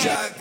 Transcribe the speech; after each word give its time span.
olacak 0.00 0.34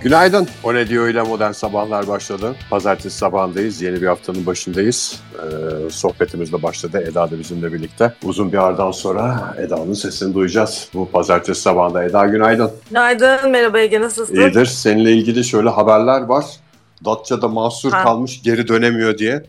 Günaydın. 0.00 0.48
O 0.64 0.74
ne 0.74 0.88
diyor 0.88 1.08
ile 1.08 1.22
modern 1.22 1.52
sabahlar 1.52 2.08
başladı. 2.08 2.54
Pazartesi 2.70 3.16
sabahındayız. 3.18 3.82
Yeni 3.82 4.02
bir 4.02 4.06
haftanın 4.06 4.46
başındayız. 4.46 5.20
Ee, 5.34 5.90
sohbetimiz 5.90 6.52
de 6.52 6.62
başladı. 6.62 7.04
Eda 7.10 7.30
da 7.30 7.38
bizimle 7.38 7.72
birlikte. 7.72 8.14
Uzun 8.24 8.52
bir 8.52 8.58
aradan 8.58 8.90
sonra 8.90 9.54
Eda'nın 9.58 9.94
sesini 9.94 10.34
duyacağız. 10.34 10.88
Bu 10.94 11.10
pazartesi 11.10 11.60
sabahında. 11.60 12.04
Eda 12.04 12.26
günaydın. 12.26 12.70
Günaydın. 12.88 13.50
Merhaba 13.50 13.78
Ege 13.78 14.00
nasılsın? 14.00 14.34
İyidir. 14.34 14.66
Seninle 14.66 15.12
ilgili 15.12 15.44
şöyle 15.44 15.68
haberler 15.68 16.20
var. 16.20 16.44
Datça'da 17.04 17.48
mahsur 17.48 17.92
Ha. 17.92 18.04
kalmış 18.04 18.42
geri 18.42 18.68
dönemiyor 18.68 19.18
diye. 19.18 19.42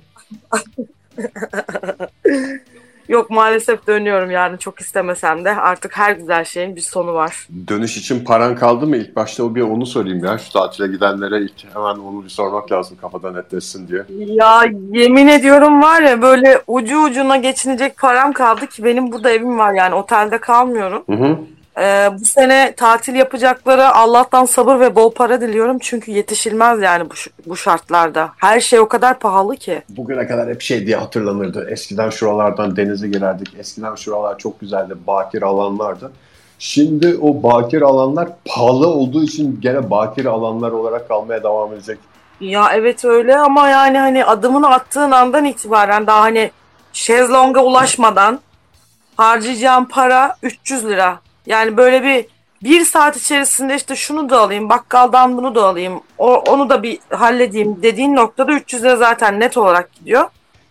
Yok 3.07 3.30
maalesef 3.30 3.88
dönüyorum 3.88 4.32
yani 4.32 4.60
çok 4.60 4.82
istemesem 4.82 5.46
de 5.46 5.56
artık 5.56 5.98
her 5.98 6.12
güzel 6.12 6.43
şeyin 6.43 6.75
bir 6.75 6.82
sonu 6.82 7.14
var. 7.14 7.48
Dönüş 7.68 7.98
için 7.98 8.24
paran 8.26 8.56
kaldı 8.56 8.88
mı? 8.88 8.98
İlk 8.98 9.16
başta 9.16 9.43
o 9.43 9.56
bir 9.56 9.62
onu 9.62 9.86
sorayım 9.86 10.26
ya. 10.26 10.38
Şu 10.38 10.52
tatile 10.54 10.88
gidenlere 10.88 11.42
ilk 11.42 11.74
hemen 11.74 11.96
onu 11.96 12.24
bir 12.24 12.29
sormak 12.29 12.71
lazım 12.71 12.98
kafada 13.02 13.32
netleşsin 13.32 13.88
diye. 13.88 14.06
Ya 14.26 14.64
yemin 14.92 15.28
ediyorum 15.28 15.82
var 15.82 16.02
ya 16.02 16.21
böyle 16.21 16.62
ucu 16.68 17.04
ucuna 17.04 17.38
geçinecek 17.38 17.98
param 17.98 18.34
kaldı 18.34 18.68
ki 18.68 18.84
benim 18.84 19.12
burada 19.12 19.32
evim 19.32 19.57
var 19.57 19.74
yani 19.74 19.96
otelde 19.96 20.38
kalmıyorum. 20.38 21.04
Hı 21.10 21.15
hı. 21.15 21.38
Ee, 21.77 22.09
bu 22.19 22.25
sene 22.25 22.73
tatil 22.77 23.15
yapacaklara 23.15 23.95
Allah'tan 23.95 24.45
sabır 24.45 24.79
ve 24.79 24.95
bol 24.95 25.11
para 25.11 25.41
diliyorum 25.41 25.79
çünkü 25.79 26.11
yetişilmez 26.11 26.81
yani 26.81 27.09
bu, 27.09 27.14
bu 27.45 27.57
şartlarda. 27.57 28.29
Her 28.37 28.59
şey 28.59 28.79
o 28.79 28.87
kadar 28.87 29.19
pahalı 29.19 29.55
ki. 29.55 29.81
Bugüne 29.89 30.28
kadar 30.28 30.50
hep 30.50 30.61
şey 30.61 30.87
diye 30.87 30.95
hatırlanırdı. 30.95 31.67
Eskiden 31.69 32.09
şuralardan 32.09 32.75
denize 32.75 33.08
girerdik. 33.08 33.47
Eskiden 33.59 33.95
şuralar 33.95 34.38
çok 34.38 34.59
güzeldi. 34.59 34.94
Bakir 35.08 35.42
alanlardı. 35.42 36.11
Şimdi 36.59 37.17
o 37.22 37.44
bakir 37.44 37.81
alanlar 37.81 38.30
pahalı 38.45 38.88
olduğu 38.88 39.23
için 39.23 39.61
gene 39.61 39.89
bakir 39.89 40.26
alanlar 40.26 40.72
olarak 40.72 41.08
kalmaya 41.08 41.44
devam 41.44 41.73
edecek. 41.73 42.00
Ya 42.39 42.70
evet 42.73 43.05
öyle 43.05 43.38
ama 43.38 43.70
yani 43.70 43.98
hani 43.98 44.26
adımını 44.26 44.70
attığın 44.70 45.11
andan 45.11 45.45
itibaren 45.45 46.08
daha 46.08 46.22
hani 46.22 46.52
şezlonga 46.94 47.64
ulaşmadan 47.64 48.39
harcayacağım 49.17 49.86
para 49.86 50.36
300 50.44 50.86
lira. 50.86 51.20
Yani 51.47 51.77
böyle 51.77 52.03
bir 52.03 52.25
bir 52.63 52.86
saat 52.86 53.17
içerisinde 53.17 53.75
işte 53.75 53.95
şunu 53.95 54.30
da 54.30 54.41
alayım, 54.41 54.69
bakkaldan 54.69 55.38
bunu 55.38 55.55
da 55.55 55.66
alayım, 55.66 56.02
o, 56.17 56.36
onu 56.36 56.69
da 56.69 56.83
bir 56.83 56.99
halledeyim 57.09 57.83
dediğin 57.83 58.16
noktada 58.16 58.53
300 58.53 58.83
lira 58.83 58.95
zaten 58.95 59.39
net 59.39 59.58
olarak 59.58 59.94
gidiyor. 59.94 60.27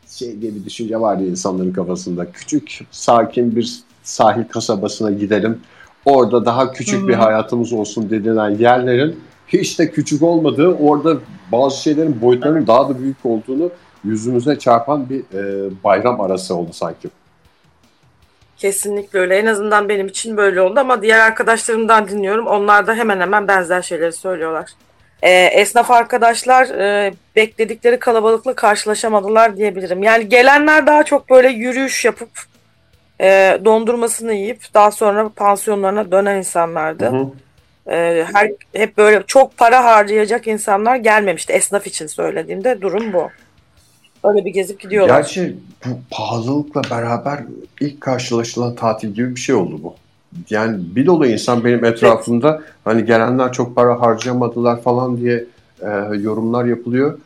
Şey 0.09 0.41
diye 0.41 0.55
bir 0.55 0.65
düşünce 0.65 1.01
var 1.01 1.17
ya 1.17 1.27
insanların 1.27 1.73
kafasında. 1.73 2.33
Küçük, 2.33 2.81
sakin 2.91 3.57
bir 3.57 3.81
sahil 4.03 4.45
kasabasına 4.45 5.11
gidelim. 5.11 5.61
Orada 6.05 6.45
daha 6.45 6.73
küçük 6.73 7.03
Hı. 7.03 7.09
bir 7.09 7.15
hayatımız 7.15 7.73
olsun 7.73 8.11
denilen 8.11 8.51
yerlerin 8.51 9.21
hiç 9.49 9.79
de 9.79 9.91
küçük 9.91 10.23
olmadığı, 10.23 10.75
orada 10.75 11.17
bazı 11.53 11.83
şeylerin 11.83 12.21
boyutlarının 12.21 12.67
daha 12.67 12.89
da 12.89 12.99
büyük 12.99 13.17
olduğunu 13.25 13.71
yüzümüze 14.05 14.59
çarpan 14.59 15.09
bir 15.09 15.21
e, 15.21 15.71
bayram 15.85 16.21
arası 16.21 16.55
oldu 16.55 16.71
sanki. 16.73 17.09
Kesinlikle 18.63 19.19
öyle. 19.19 19.37
En 19.37 19.47
azından 19.47 19.89
benim 19.89 20.07
için 20.07 20.37
böyle 20.37 20.61
oldu 20.61 20.81
ama 20.81 21.03
diğer 21.03 21.19
arkadaşlarımdan 21.19 22.09
dinliyorum. 22.09 22.47
Onlar 22.47 22.87
da 22.87 22.95
hemen 22.95 23.21
hemen 23.21 23.49
benzer 23.49 23.83
şeyleri 23.83 24.13
söylüyorlar. 24.13 24.71
Ee, 25.23 25.31
esnaf 25.31 25.91
arkadaşlar 25.91 26.67
e, 26.67 27.15
bekledikleri 27.37 27.99
kalabalıkla 27.99 28.55
karşılaşamadılar 28.55 29.57
diyebilirim. 29.57 30.03
Yani 30.03 30.29
gelenler 30.29 30.87
daha 30.87 31.03
çok 31.03 31.31
böyle 31.31 31.49
yürüyüş 31.49 32.05
yapıp 32.05 32.29
e, 33.21 33.59
dondurmasını 33.65 34.33
yiyip 34.33 34.75
daha 34.75 34.91
sonra 34.91 35.29
pansiyonlarına 35.29 36.13
dönen 36.13 36.37
insanlardı. 36.37 37.07
Hı 37.07 37.17
hı. 37.17 37.31
Ee, 37.91 38.27
her 38.33 38.51
hep 38.75 38.99
böyle 38.99 39.23
çok 39.27 39.57
para 39.57 39.85
harcayacak 39.85 40.47
insanlar 40.47 40.97
gelmemişti. 40.97 41.53
Esnaf 41.53 41.87
için 41.87 42.07
söylediğimde 42.07 42.81
durum 42.81 43.13
bu. 43.13 43.31
Öyle 44.25 44.45
bir 44.45 44.51
gezip 44.51 44.81
gidiyorlar. 44.81 45.17
Gerçi 45.17 45.57
bu 45.87 45.89
pahalılıkla 46.11 46.83
beraber 46.91 47.45
ilk 47.81 48.01
karşılaşılan 48.01 48.75
tatil 48.75 49.09
gibi 49.09 49.35
bir 49.35 49.41
şey 49.41 49.55
oldu 49.55 49.81
bu. 49.83 49.95
Yani 50.51 50.97
bir 50.97 51.07
dolu 51.07 51.27
insan 51.27 51.65
benim 51.65 51.85
etrafımda 51.85 52.63
hani 52.85 53.05
gelenler 53.05 53.53
çok 53.53 53.77
para 53.77 54.01
harcamadılar 54.01 54.83
falan 54.83 55.17
diye 55.17 55.45
e, 55.81 55.89
yorumlar 56.19 56.65
yapılıyor. 56.65 57.19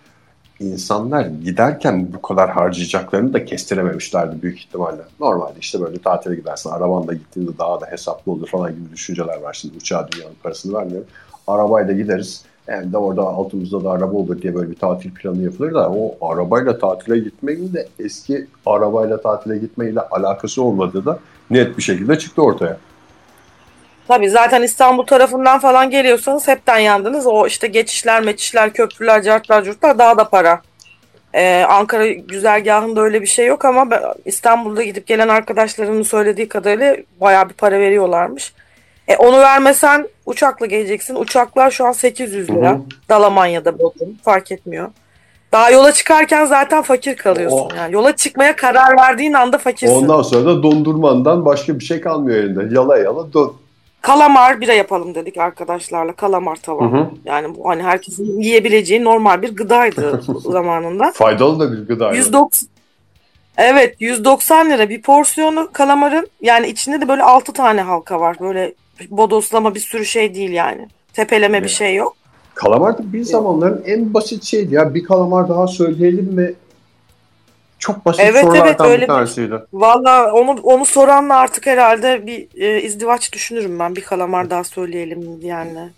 İnsanlar 0.61 1.27
giderken 1.27 2.13
bu 2.13 2.23
kadar 2.23 2.51
harcayacaklarını 2.51 3.33
da 3.33 3.45
kestirememişlerdi 3.45 4.43
büyük 4.43 4.59
ihtimalle. 4.59 5.03
Normalde 5.21 5.59
işte 5.61 5.81
böyle 5.81 5.99
tatile 5.99 6.35
gidersin, 6.35 6.71
arabanla 6.71 7.15
gittiğinde 7.15 7.51
daha 7.59 7.81
da 7.81 7.87
hesaplı 7.87 8.33
olur 8.33 8.47
falan 8.47 8.71
gibi 8.71 8.93
düşünceler 8.93 9.41
var. 9.41 9.53
Şimdi 9.53 9.77
uçağa 9.77 10.09
dünyanın 10.13 10.35
parasını 10.43 10.79
vermiyorum. 10.79 11.07
Arabayla 11.47 11.95
gideriz. 11.95 12.45
Hem 12.67 12.93
de 12.93 12.99
orada 12.99 13.23
altımızda 13.23 13.85
da 13.85 13.91
araba 13.91 14.17
olur 14.17 14.43
diye 14.43 14.55
böyle 14.55 14.71
bir 14.71 14.77
tatil 14.77 15.11
planı 15.11 15.43
yapılır 15.43 15.75
da 15.75 15.91
o 15.91 16.29
arabayla 16.31 16.79
tatile 16.79 17.19
gitmenin 17.19 17.75
de 17.75 17.89
eski 17.99 18.47
arabayla 18.67 19.21
tatile 19.21 19.59
gitmeyle 19.59 20.01
alakası 20.01 20.63
olmadığı 20.63 21.05
da 21.05 21.19
net 21.51 21.79
bir 21.79 21.83
şekilde 21.83 22.19
çıktı 22.19 22.43
ortaya. 22.43 22.77
Tabii 24.09 24.31
zaten 24.31 24.63
İstanbul 24.63 25.07
tarafından 25.07 25.59
falan 25.59 25.91
geliyorsanız 25.91 26.49
hepten 26.49 26.79
yandınız. 26.79 27.27
O 27.27 27.47
işte 27.47 27.67
geçişler, 27.67 28.23
meçişler, 28.23 28.73
köprüler, 28.73 29.23
cartlar, 29.23 29.65
curtlar 29.65 29.99
daha 29.99 30.19
da 30.19 30.29
para. 30.29 30.63
Ee, 31.35 31.65
Ankara 31.69 32.07
güzergahında 32.07 33.01
öyle 33.01 33.23
bir 33.23 33.27
şey 33.27 33.47
yok 33.47 33.65
ama 33.65 33.89
İstanbul'da 34.25 34.83
gidip 34.83 35.07
gelen 35.07 35.29
arkadaşlarımın 35.29 36.03
söylediği 36.03 36.49
kadarıyla 36.49 36.97
bayağı 37.21 37.49
bir 37.49 37.55
para 37.55 37.79
veriyorlarmış. 37.79 38.53
E, 39.09 39.17
onu 39.17 39.39
vermesen 39.39 40.09
uçakla 40.27 40.67
geleceksin. 40.67 41.15
Uçaklar 41.15 41.71
şu 41.71 41.87
an 41.87 41.93
800 41.93 42.51
lira. 42.51 42.71
Hı 42.71 42.75
hı. 42.75 42.81
Dalamanya'da 43.09 43.79
Bodrum 43.79 44.17
fark 44.23 44.53
etmiyor. 44.53 44.91
Daha 45.53 45.71
yola 45.71 45.93
çıkarken 45.93 46.45
zaten 46.45 46.83
fakir 46.83 47.17
kalıyorsun. 47.17 47.59
Oh. 47.59 47.77
Yani 47.77 47.95
yola 47.95 48.17
çıkmaya 48.17 48.57
karar 48.57 48.97
verdiğin 48.97 49.33
anda 49.33 49.59
fakirsin. 49.59 49.95
Ondan 49.95 50.23
sonra 50.23 50.47
da 50.47 50.63
dondurmandan 50.63 51.45
başka 51.45 51.79
bir 51.79 51.85
şey 51.85 52.01
kalmıyor 52.01 52.39
elinde. 52.39 52.75
Yala 52.75 52.99
yala 52.99 53.33
dön. 53.33 53.53
Kalamar 54.01 54.61
bira 54.61 54.73
yapalım 54.73 55.15
dedik 55.15 55.39
arkadaşlarla. 55.39 56.13
Kalamar 56.13 56.57
tava. 56.57 56.83
Hı 56.83 56.97
hı. 56.97 57.11
Yani 57.25 57.57
bu 57.57 57.69
hani 57.69 57.83
herkesin 57.83 58.41
yiyebileceği 58.41 59.05
normal 59.05 59.43
bir 59.43 59.57
gıdaydı 59.57 60.23
zamanında. 60.45 61.13
Faydalı 61.15 61.61
da 61.61 61.73
bir 61.73 61.89
gıda. 61.89 62.13
190 62.13 62.69
Evet 63.59 63.97
190 64.01 64.71
lira 64.71 64.89
bir 64.89 65.03
porsiyonu 65.03 65.69
kalamarın 65.73 66.29
yani 66.41 66.69
içinde 66.69 67.01
de 67.01 67.09
böyle 67.09 67.23
6 67.23 67.53
tane 67.53 67.81
halka 67.81 68.21
var. 68.21 68.37
Böyle 68.41 68.75
bodoslama 69.11 69.75
bir 69.75 69.81
sürü 69.81 70.05
şey 70.05 70.35
değil 70.35 70.51
yani. 70.51 70.89
Tepeleme 71.13 71.59
bir 71.59 71.61
Evet. 71.69 71.71
şey 71.71 71.95
yok. 71.95 72.17
Kalamar 72.55 72.99
da 72.99 73.13
bir 73.13 73.23
zamanların 73.23 73.83
en 73.87 74.15
basit 74.15 74.45
şeydi 74.45 74.75
ya. 74.75 74.95
Bir 74.95 75.05
kalamar 75.05 75.49
daha 75.49 75.67
söyleyelim 75.67 76.25
mi? 76.25 76.55
Çok 77.79 78.05
basit 78.07 78.21
Evet, 78.25 78.41
sorulardan 78.45 78.67
evet, 78.69 78.81
öyle 78.81 78.97
bir 78.97 79.03
bir- 79.03 79.07
tanesiydi. 79.07 79.55
Valla 79.73 80.33
onu 80.33 80.61
onu 80.63 80.85
soranla 80.85 81.37
artık 81.37 81.67
herhalde 81.67 82.27
bir 82.27 82.49
e, 82.63 82.83
izdivaç 82.83 83.33
düşünürüm 83.33 83.79
ben. 83.79 83.97
Bir 83.97 84.01
kalamar 84.01 84.51
daha 84.51 84.65
söyleyelim 84.65 85.41
diyenle. 85.43 85.89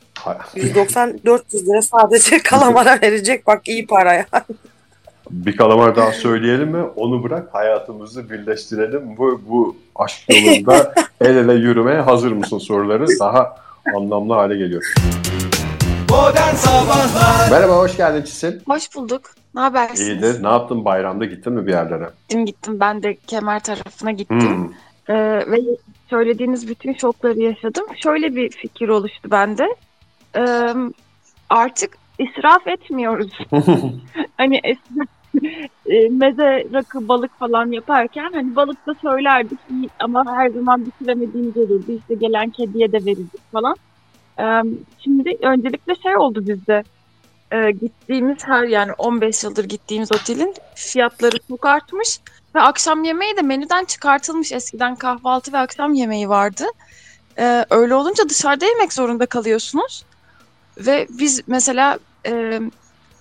190 0.56 1.18
400 1.26 1.68
lira 1.68 1.82
sadece 1.82 2.38
kalamara 2.42 2.98
verecek 3.02 3.46
bak 3.46 3.68
iyi 3.68 3.86
para 3.86 4.12
ya. 4.14 4.26
Bir 5.30 5.56
kalamar 5.56 5.96
daha 5.96 6.12
söyleyelim 6.12 6.68
mi? 6.68 6.82
Onu 6.96 7.22
bırak 7.22 7.48
hayatımızı 7.54 8.30
birleştirelim. 8.30 9.16
Bu, 9.16 9.40
bu 9.48 9.76
aşk 9.96 10.22
yolunda 10.28 10.94
el 11.20 11.36
ele 11.36 11.54
yürümeye 11.54 12.00
hazır 12.00 12.32
mısın 12.32 12.58
soruları 12.58 13.06
daha 13.20 13.56
anlamlı 13.96 14.34
hale 14.34 14.56
geliyor. 14.56 14.94
Modern 16.10 16.54
Sabahlar 16.54 17.50
Merhaba 17.50 17.76
hoş 17.76 17.96
geldin 17.96 18.22
Çisil. 18.22 18.60
Hoş 18.66 18.94
bulduk. 18.94 19.22
Ne 19.54 19.60
habersiniz? 19.60 20.00
İyidir. 20.00 20.42
Ne 20.42 20.48
yaptın 20.48 20.84
bayramda 20.84 21.24
gittin 21.24 21.52
mi 21.52 21.66
bir 21.66 21.72
yerlere? 21.72 22.10
Gittim 22.28 22.46
gittim. 22.46 22.80
Ben 22.80 23.02
de 23.02 23.16
kemer 23.26 23.62
tarafına 23.62 24.10
gittim. 24.10 24.40
Hmm. 24.40 25.16
Ee, 25.16 25.44
ve 25.50 25.58
söylediğiniz 26.10 26.68
bütün 26.68 26.92
şokları 26.92 27.38
yaşadım. 27.38 27.86
Şöyle 28.02 28.36
bir 28.36 28.50
fikir 28.50 28.88
oluştu 28.88 29.30
bende. 29.30 29.76
Ee, 30.36 30.74
artık 31.50 31.96
israf 32.18 32.66
etmiyoruz. 32.66 33.32
hani 34.36 34.60
eskiden 34.64 35.06
e, 35.86 36.08
meze, 36.08 36.66
rakı, 36.72 37.08
balık 37.08 37.38
falan 37.38 37.72
yaparken 37.72 38.30
hani 38.32 38.56
balık 38.56 38.86
da 38.86 38.94
söylerdik 38.94 39.58
ama 39.98 40.24
her 40.36 40.50
zaman 40.50 40.86
bitiremediğimiz 40.86 41.56
olurdu. 41.56 41.92
İşte 42.00 42.14
gelen 42.14 42.50
kediye 42.50 42.92
de 42.92 43.04
verirdik 43.04 43.52
falan. 43.52 43.76
Ee, 44.40 44.62
şimdi 44.98 45.38
öncelikle 45.42 45.94
şey 45.94 46.16
oldu 46.16 46.46
bizde. 46.48 46.82
Ee, 47.52 47.70
gittiğimiz 47.70 48.38
her 48.44 48.64
yani 48.64 48.92
15 48.98 49.44
yıldır 49.44 49.64
gittiğimiz 49.64 50.12
otelin 50.12 50.54
fiyatları 50.74 51.36
çok 51.48 51.66
artmış 51.66 52.20
ve 52.54 52.60
akşam 52.60 53.04
yemeği 53.04 53.36
de 53.36 53.42
menüden 53.42 53.84
çıkartılmış. 53.84 54.52
Eskiden 54.52 54.96
kahvaltı 54.96 55.52
ve 55.52 55.58
akşam 55.58 55.94
yemeği 55.94 56.28
vardı. 56.28 56.64
Ee, 57.38 57.64
öyle 57.70 57.94
olunca 57.94 58.28
dışarıda 58.28 58.64
yemek 58.66 58.92
zorunda 58.92 59.26
kalıyorsunuz. 59.26 60.04
Ve 60.78 61.06
biz 61.10 61.42
mesela 61.46 61.98
e, 62.26 62.60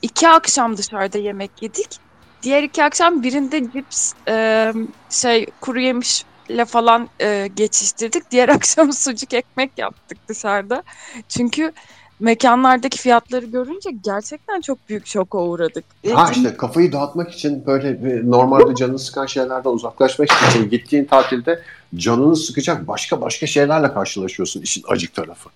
iki 0.02 0.30
akşam 0.30 0.78
dışarıda 0.78 1.18
yemek 1.18 1.62
yedik. 1.62 2.07
Diğer 2.44 2.64
iki 2.64 2.84
akşam 2.84 3.24
birinde 3.24 3.72
cips, 3.72 4.14
e, 4.28 4.74
şey 5.10 5.46
kuru 5.62 5.80
yemiş 5.80 6.26
ekmekle 6.50 6.66
falan 6.66 7.10
e, 7.22 7.48
geçiştirdik. 7.56 8.32
Diğer 8.32 8.50
akşam 8.56 8.94
sucuk 8.94 9.34
ekmek 9.34 9.72
yaptık 9.78 10.18
dışarıda. 10.30 10.84
Çünkü 11.30 11.72
mekanlardaki 12.20 12.98
fiyatları 12.98 13.46
görünce 13.46 13.90
gerçekten 14.04 14.62
çok 14.62 14.90
büyük 14.90 15.08
şoka 15.08 15.38
uğradık. 15.38 15.86
E, 16.04 16.12
Ha 16.12 16.32
işte 16.32 16.58
kafayı 16.58 16.92
dağıtmak 16.92 17.32
için 17.34 17.66
böyle 17.66 18.04
bir- 18.04 18.32
normalde 18.32 18.76
canını 18.76 19.00
sıkan 19.00 19.26
şeylerden 19.26 19.70
uzaklaşmak 19.70 20.30
için 20.32 20.70
gittiğin 20.70 21.06
tatilde 21.06 21.62
canını 21.96 22.36
sıkacak 22.36 22.88
başka 22.88 23.22
başka 23.22 23.48
şeylerle 23.48 23.94
karşılaşıyorsun 23.94 24.62
işin 24.62 24.84
acık 24.90 25.14
tarafı. 25.14 25.50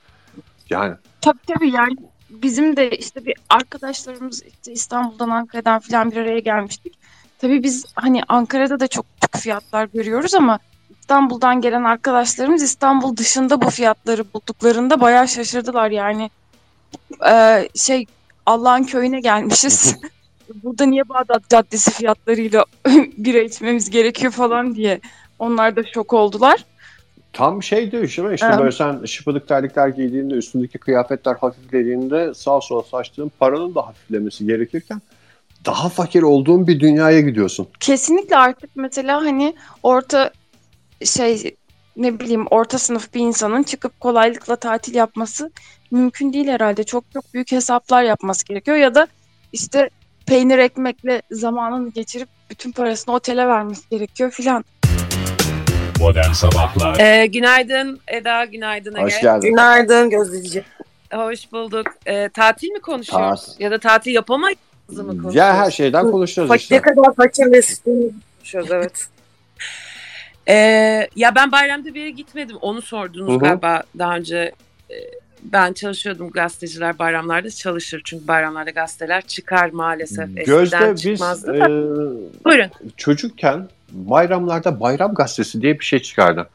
Yani 0.69 0.93
Tabii 1.21 1.39
tabii 1.47 1.71
yani 1.71 1.95
bizim 2.41 2.77
de 2.77 2.89
işte 2.89 3.25
bir 3.25 3.33
arkadaşlarımız 3.49 4.43
işte 4.43 4.71
İstanbul'dan 4.71 5.29
Ankara'dan 5.29 5.79
falan 5.79 6.11
bir 6.11 6.17
araya 6.17 6.39
gelmiştik. 6.39 6.93
Tabii 7.39 7.63
biz 7.63 7.85
hani 7.95 8.21
Ankara'da 8.27 8.79
da 8.79 8.87
çok 8.87 9.05
çok 9.21 9.41
fiyatlar 9.41 9.89
görüyoruz 9.93 10.33
ama 10.35 10.59
İstanbul'dan 10.99 11.61
gelen 11.61 11.83
arkadaşlarımız 11.83 12.63
İstanbul 12.63 13.17
dışında 13.17 13.61
bu 13.61 13.69
fiyatları 13.69 14.33
bulduklarında 14.33 15.01
bayağı 15.01 15.27
şaşırdılar 15.27 15.91
yani. 15.91 16.29
Ee, 17.29 17.69
şey 17.75 18.05
Allah'ın 18.45 18.83
köyüne 18.83 19.19
gelmişiz. 19.19 19.95
Burada 20.63 20.85
niye 20.85 21.09
Bağdat 21.09 21.49
Caddesi 21.49 21.91
fiyatlarıyla 21.91 22.65
bira 23.17 23.39
içmemiz 23.39 23.89
gerekiyor 23.89 24.31
falan 24.31 24.75
diye 24.75 24.99
onlar 25.39 25.75
da 25.75 25.83
şok 25.93 26.13
oldular. 26.13 26.65
Tam 27.33 27.63
şey 27.63 27.91
diyor 27.91 28.03
işte, 28.03 28.33
işte 28.33 28.47
Evet. 28.49 28.59
böyle 28.59 28.71
sen 28.71 29.05
şıpıdık 29.05 29.47
terlikler 29.47 29.87
giydiğinde 29.87 30.33
üstündeki 30.33 30.77
kıyafetler 30.77 31.35
hafiflediğinde 31.35 32.33
sağ 32.33 32.61
sola 32.61 32.83
saçtığın 32.83 33.31
paranın 33.39 33.75
da 33.75 33.87
hafiflemesi 33.87 34.45
gerekirken 34.45 35.01
daha 35.65 35.89
fakir 35.89 36.21
olduğun 36.21 36.67
bir 36.67 36.79
dünyaya 36.79 37.21
gidiyorsun. 37.21 37.67
kesinlikle 37.79 38.37
artık 38.37 38.69
mesela 38.75 39.21
hani 39.21 39.55
orta 39.83 40.31
şey 41.05 41.55
ne 41.97 42.19
bileyim 42.19 42.47
orta 42.47 42.77
sınıf 42.77 43.13
bir 43.13 43.19
insanın 43.19 43.63
çıkıp 43.63 43.99
kolaylıkla 43.99 44.55
tatil 44.55 44.95
yapması 44.95 45.51
mümkün 45.91 46.33
değil 46.33 46.47
herhalde. 46.47 46.83
Çok 46.83 47.03
çok 47.13 47.33
büyük 47.33 47.51
hesaplar 47.51 48.03
yapması 48.03 48.45
gerekiyor 48.45 48.77
ya 48.77 48.95
da 48.95 49.07
işte 49.53 49.89
peynir 50.25 50.57
ekmekle 50.57 51.21
zamanını 51.31 51.89
geçirip 51.89 52.29
bütün 52.49 52.71
parasını 52.71 53.15
otele 53.15 53.47
vermesi 53.47 53.89
gerekiyor 53.89 54.31
filan. 54.31 54.65
Modern 56.01 56.31
Sabahlar 56.31 56.99
Ee, 56.99 57.25
günaydın 57.25 57.99
Eda, 58.07 58.45
günaydın 58.45 58.95
Ege. 58.95 59.03
Hoş 59.03 59.21
geldin. 59.21 59.49
Günaydın 59.49 60.09
Gözdeciğim. 60.09 60.65
Hoş 61.13 61.51
bulduk. 61.51 61.87
Ee, 62.05 62.29
tatil 62.29 62.71
mi 62.71 62.79
konuşuyoruz? 62.79 63.45
Tatil. 63.45 63.63
Ya 63.63 63.71
da 63.71 63.79
tatil 63.79 64.13
yapamayız 64.13 64.57
mı 64.89 64.97
konuşuyoruz? 65.07 65.35
Ya 65.35 65.57
her 65.57 65.71
şeyden 65.71 66.11
konuşuyoruz 66.11 66.55
işte. 66.55 66.75
ne 66.75 66.81
kadar 66.81 67.15
fakir 67.15 67.51
ve 67.51 67.61
sistemi 67.61 68.03
konuşuyoruz 68.37 68.71
evet. 68.71 69.07
Ee, 70.47 70.53
ya 71.15 71.35
ben 71.35 71.51
bayramda 71.51 71.93
bir 71.93 71.99
yere 71.99 72.09
gitmedim. 72.09 72.57
Onu 72.61 72.81
sordunuz 72.81 73.29
Hı 73.29 73.35
hı. 73.35 73.39
galiba 73.39 73.83
daha 73.99 74.15
önce. 74.15 74.51
Ee, 74.91 74.95
ben 75.43 75.73
çalışıyordum. 75.73 76.31
Gazeteciler 76.31 76.99
bayramlarda 76.99 77.49
çalışır. 77.49 78.01
Çünkü 78.05 78.27
bayramlarda 78.27 78.69
gazeteler 78.69 79.21
çıkar 79.21 79.69
maalesef. 79.69 80.29
Eskiden 80.37 80.45
Gözde 80.45 80.93
biz 80.93 81.01
çıkmazdı 81.01 81.55
e. 81.55 81.65
Buyurun. 82.45 82.71
çocukken 82.97 83.67
bayramlarda 83.91 84.79
bayram 84.79 85.13
gazetesi 85.13 85.61
diye 85.61 85.79
bir 85.79 85.85
şey 85.85 85.99
çıkardı. 85.99 86.49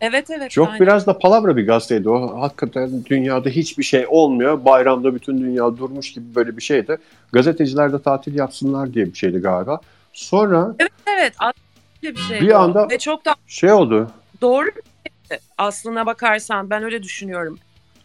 Evet 0.00 0.30
evet. 0.30 0.50
Çok 0.50 0.68
aynen. 0.68 0.80
biraz 0.80 1.06
da 1.06 1.18
palavra 1.18 1.56
bir 1.56 1.66
gazeteydi 1.66 2.08
o. 2.08 2.40
Hakikaten 2.40 3.04
dünyada 3.04 3.48
hiçbir 3.48 3.82
şey 3.84 4.06
olmuyor. 4.08 4.64
Bayramda 4.64 5.14
bütün 5.14 5.38
dünya 5.40 5.76
durmuş 5.76 6.12
gibi 6.12 6.34
böyle 6.34 6.56
bir 6.56 6.62
şeydi. 6.62 6.98
Gazeteciler 7.32 7.92
de 7.92 8.02
tatil 8.02 8.34
yapsınlar 8.34 8.94
diye 8.94 9.06
bir 9.06 9.14
şeydi 9.14 9.38
galiba. 9.38 9.80
Sonra 10.12 10.74
Evet. 11.06 11.32
aslında 11.38 11.54
öyle 12.02 12.14
bir 12.16 12.20
şey. 12.20 12.40
Bir 12.40 12.62
anda- 12.62 12.88
Ve 12.90 12.98
çok 12.98 13.24
da 13.24 13.34
şey 13.46 13.72
oldu. 13.72 14.10
doğru 14.40 14.64
şeydi. 14.66 15.42
Aslına 15.58 16.06
bakarsan 16.06 16.70
ben 16.70 16.82
öyle 16.82 17.02
düşünüyorum. 17.02 17.58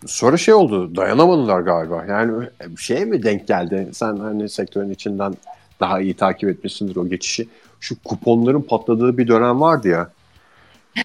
Sonra 0.06 0.38
şey 0.38 0.54
oldu. 0.54 0.96
Dayanamadılar 0.96 1.62
galiba. 1.62 2.06
Yani 2.10 2.48
şey 2.80 3.06
mi 3.06 3.24
denk 3.24 3.48
geldi? 3.48 3.90
Sen 3.94 4.18
hani 4.18 4.50
sektörün 4.50 4.90
içinden 4.90 5.34
daha 5.80 6.02
iyi 6.02 6.14
takip 6.14 6.50
etmişsindir 6.50 6.96
o 6.96 7.08
geçişi. 7.10 7.48
Şu 7.86 7.96
kuponların 8.04 8.62
patladığı 8.62 9.18
bir 9.18 9.28
dönem 9.28 9.62
vardı 9.62 9.88
ya. 9.88 10.10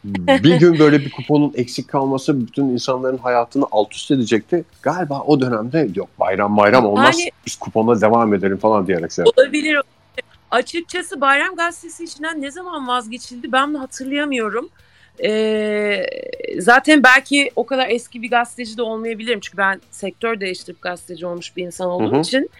bir 0.05 0.59
gün 0.61 0.79
böyle 0.79 1.01
bir 1.01 1.11
kuponun 1.11 1.53
eksik 1.57 1.89
kalması 1.89 2.41
bütün 2.47 2.65
insanların 2.65 3.19
hayatını 3.19 3.65
alt 3.71 3.95
üst 3.95 4.11
edecekti. 4.11 4.65
Galiba 4.83 5.21
o 5.27 5.41
dönemde 5.41 5.89
yok 5.95 6.09
bayram 6.21 6.57
bayram 6.57 6.87
olmaz 6.87 7.19
Yani- 7.21 7.31
biz 7.47 7.57
kupona 7.57 8.01
devam 8.01 8.35
edelim 8.35 8.57
falan 8.57 8.87
diyerek 8.87 9.13
şey. 9.13 9.25
Olabilir. 9.37 9.81
Açıkçası 10.51 11.21
Bayram 11.21 11.57
Gazetesi 11.57 12.05
içinden 12.05 12.43
ne 12.43 12.51
zaman 12.51 12.89
vazgeçildi 12.89 13.53
ben 13.53 13.75
de 13.75 13.79
hatırlayamıyorum. 13.79 14.69
Ee, 15.25 16.07
zaten 16.59 17.03
belki 17.03 17.51
o 17.57 17.67
kadar 17.67 17.89
eski 17.89 18.23
bir 18.23 18.31
gazeteci 18.31 18.77
de 18.77 18.83
olmayabilirim. 18.83 19.41
Çünkü 19.41 19.57
ben 19.59 19.81
sektör 19.91 20.41
değiştirip 20.41 20.83
gazeteci 20.83 21.27
olmuş 21.27 21.57
bir 21.57 21.67
insan 21.67 21.89
olduğum 21.89 22.13
Hı 22.13 22.17
hı. 22.17 22.21
için. 22.21 22.51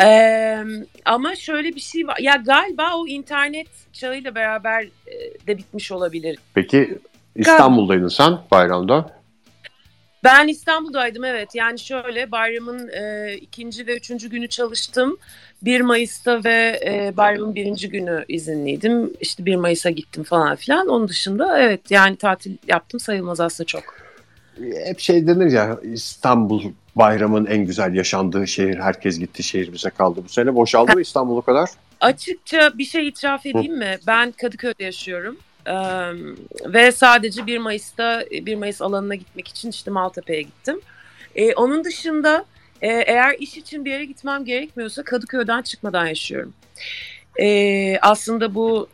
Ee, 0.00 0.64
ama 1.04 1.36
şöyle 1.36 1.74
bir 1.74 1.80
şey 1.80 2.06
var. 2.06 2.16
Ya 2.20 2.34
galiba 2.46 2.96
o 2.96 3.06
internet 3.06 3.68
çağıyla 3.92 4.34
beraber 4.34 4.82
e, 4.82 5.46
de 5.46 5.58
bitmiş 5.58 5.92
olabilir. 5.92 6.38
Peki 6.54 6.98
İstanbul'daydın 7.36 8.08
sen 8.08 8.38
bayramda. 8.50 9.18
Ben 10.24 10.48
İstanbul'daydım 10.48 11.24
evet. 11.24 11.54
Yani 11.54 11.78
şöyle 11.78 12.30
bayramın 12.30 12.88
e, 12.88 13.34
ikinci 13.34 13.86
ve 13.86 13.96
üçüncü 13.96 14.30
günü 14.30 14.48
çalıştım. 14.48 15.18
1 15.62 15.80
Mayıs'ta 15.80 16.44
ve 16.44 16.80
e, 16.86 17.16
bayramın 17.16 17.54
birinci 17.54 17.88
günü 17.88 18.24
izinliydim. 18.28 19.12
İşte 19.20 19.46
1 19.46 19.56
Mayıs'a 19.56 19.90
gittim 19.90 20.24
falan 20.24 20.56
filan. 20.56 20.88
Onun 20.88 21.08
dışında 21.08 21.58
evet 21.58 21.90
yani 21.90 22.16
tatil 22.16 22.56
yaptım 22.68 23.00
sayılmaz 23.00 23.40
aslında 23.40 23.66
çok. 23.66 24.07
Hep 24.84 25.00
şey 25.00 25.26
denir 25.26 25.52
ya 25.52 25.78
İstanbul 25.82 26.62
bayramın 26.96 27.46
en 27.46 27.64
güzel 27.64 27.94
yaşandığı 27.94 28.46
şehir. 28.46 28.78
Herkes 28.78 29.18
gitti 29.18 29.42
şehir 29.42 29.72
bize 29.72 29.90
kaldı. 29.90 30.20
Bu 30.24 30.28
sene 30.28 30.54
boşaldı 30.54 30.92
mı 30.92 31.00
İstanbul 31.00 31.36
o 31.36 31.42
kadar? 31.42 31.70
Açıkça 32.00 32.78
bir 32.78 32.84
şey 32.84 33.08
itiraf 33.08 33.46
edeyim 33.46 33.78
mi? 33.78 33.98
Ben 34.06 34.32
Kadıköy'de 34.32 34.84
yaşıyorum. 34.84 35.36
Ee, 35.66 35.72
ve 36.66 36.92
sadece 36.92 37.46
1 37.46 37.58
Mayıs'ta 37.58 38.24
1 38.30 38.54
Mayıs 38.54 38.82
alanına 38.82 39.14
gitmek 39.14 39.48
için 39.48 39.70
işte 39.70 39.90
Maltepe'ye 39.90 40.42
gittim. 40.42 40.80
Ee, 41.34 41.54
onun 41.54 41.84
dışında 41.84 42.44
e, 42.82 42.88
eğer 42.88 43.36
iş 43.38 43.56
için 43.56 43.84
bir 43.84 43.90
yere 43.90 44.04
gitmem 44.04 44.44
gerekmiyorsa 44.44 45.02
Kadıköy'den 45.02 45.62
çıkmadan 45.62 46.06
yaşıyorum. 46.06 46.52
Ee, 47.40 47.98
aslında 48.02 48.54
bu 48.54 48.88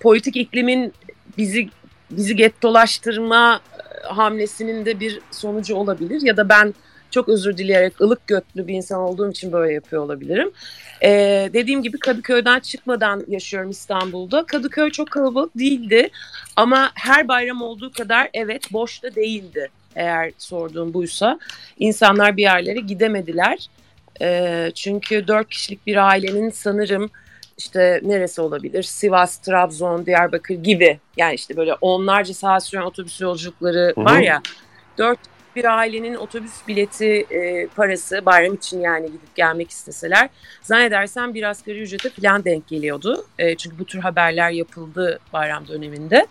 politik 0.00 0.36
iklimin 0.36 0.92
bizi 1.38 1.68
bizi 2.10 2.36
gettolaştırma 2.36 3.60
hamlesinin 4.04 4.84
de 4.84 5.00
bir 5.00 5.20
sonucu 5.30 5.74
olabilir 5.74 6.22
ya 6.22 6.36
da 6.36 6.48
ben 6.48 6.74
çok 7.10 7.28
özür 7.28 7.56
dileyerek 7.56 8.00
ılık 8.00 8.26
götlü 8.26 8.66
bir 8.66 8.74
insan 8.74 9.00
olduğum 9.00 9.30
için 9.30 9.52
böyle 9.52 9.72
yapıyor 9.72 10.02
olabilirim. 10.02 10.50
Ee, 11.02 11.50
dediğim 11.52 11.82
gibi 11.82 11.98
Kadıköy'den 11.98 12.60
çıkmadan 12.60 13.24
yaşıyorum 13.28 13.70
İstanbul'da. 13.70 14.46
Kadıköy 14.46 14.90
çok 14.90 15.10
kalabalık 15.10 15.58
değildi 15.58 16.10
ama 16.56 16.90
her 16.94 17.28
bayram 17.28 17.62
olduğu 17.62 17.92
kadar 17.92 18.28
evet 18.34 18.72
boş 18.72 19.02
da 19.02 19.14
değildi 19.14 19.70
eğer 19.96 20.32
sorduğum 20.38 20.94
buysa. 20.94 21.38
İnsanlar 21.78 22.36
bir 22.36 22.42
yerlere 22.42 22.80
gidemediler. 22.80 23.68
Ee, 24.20 24.72
çünkü 24.74 25.28
dört 25.28 25.48
kişilik 25.48 25.86
bir 25.86 25.96
ailenin 26.08 26.50
sanırım 26.50 27.10
işte 27.58 28.00
neresi 28.02 28.40
olabilir? 28.40 28.82
Sivas, 28.82 29.36
Trabzon, 29.36 30.06
Diyarbakır 30.06 30.54
gibi. 30.54 30.98
Yani 31.16 31.34
işte 31.34 31.56
böyle 31.56 31.74
onlarca 31.80 32.34
saat 32.34 32.64
süren 32.64 32.82
otobüs 32.82 33.20
yolculukları 33.20 33.92
var 33.96 34.18
ya. 34.18 34.42
Dört 34.98 35.18
bir 35.56 35.78
ailenin 35.78 36.14
otobüs 36.14 36.68
bileti 36.68 37.26
e, 37.30 37.66
parası 37.66 38.26
bayram 38.26 38.54
için 38.54 38.80
yani 38.80 39.06
gidip 39.06 39.34
gelmek 39.34 39.70
isteseler 39.70 40.28
zannedersem 40.62 41.34
bir 41.34 41.42
asgari 41.42 41.80
ücrete 41.80 42.10
falan 42.10 42.44
denk 42.44 42.68
geliyordu. 42.68 43.24
E, 43.38 43.56
çünkü 43.56 43.78
bu 43.78 43.84
tür 43.84 43.98
haberler 43.98 44.50
yapıldı 44.50 45.18
bayram 45.32 45.68
döneminde. 45.68 46.26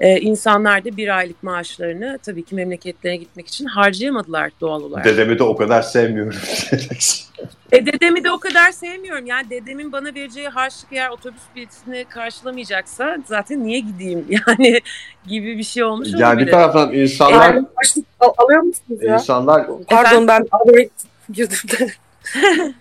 E, 0.00 0.20
insanlar 0.20 0.84
da 0.84 0.96
bir 0.96 1.16
aylık 1.16 1.42
maaşlarını 1.42 2.18
tabii 2.22 2.44
ki 2.44 2.54
memleketlerine 2.54 3.16
gitmek 3.16 3.48
için 3.48 3.64
harcayamadılar 3.64 4.50
doğal 4.60 4.82
olarak. 4.82 5.04
Dedemi 5.04 5.38
de 5.38 5.42
o 5.42 5.56
kadar 5.56 5.82
sevmiyorum. 5.82 6.38
E, 7.72 7.86
dedemi 7.86 8.24
de 8.24 8.30
o 8.30 8.38
kadar 8.38 8.72
sevmiyorum. 8.72 9.26
Yani 9.26 9.50
dedemin 9.50 9.92
bana 9.92 10.14
vereceği 10.14 10.48
harçlık 10.48 10.92
eğer 10.92 11.08
otobüs 11.10 11.42
biletini 11.56 12.04
karşılamayacaksa 12.04 13.16
zaten 13.26 13.64
niye 13.64 13.78
gideyim 13.80 14.26
yani 14.48 14.80
gibi 15.26 15.58
bir 15.58 15.62
şey 15.64 15.84
olmuş 15.84 16.08
yani 16.12 16.24
olabilir. 16.24 16.46
bir 16.46 16.52
taraftan 16.52 16.92
insanlar 16.94 17.54
Yani 17.54 17.66
başlık 17.76 18.04
al- 18.20 18.34
alıyor 18.38 18.60
musunuz 18.60 19.02
ya? 19.02 19.14
insanlar 19.14 19.66
Pardon 19.88 20.28
ben 20.28 20.46
araya 20.50 20.88
girdim 21.32 21.58
de. 21.78 21.92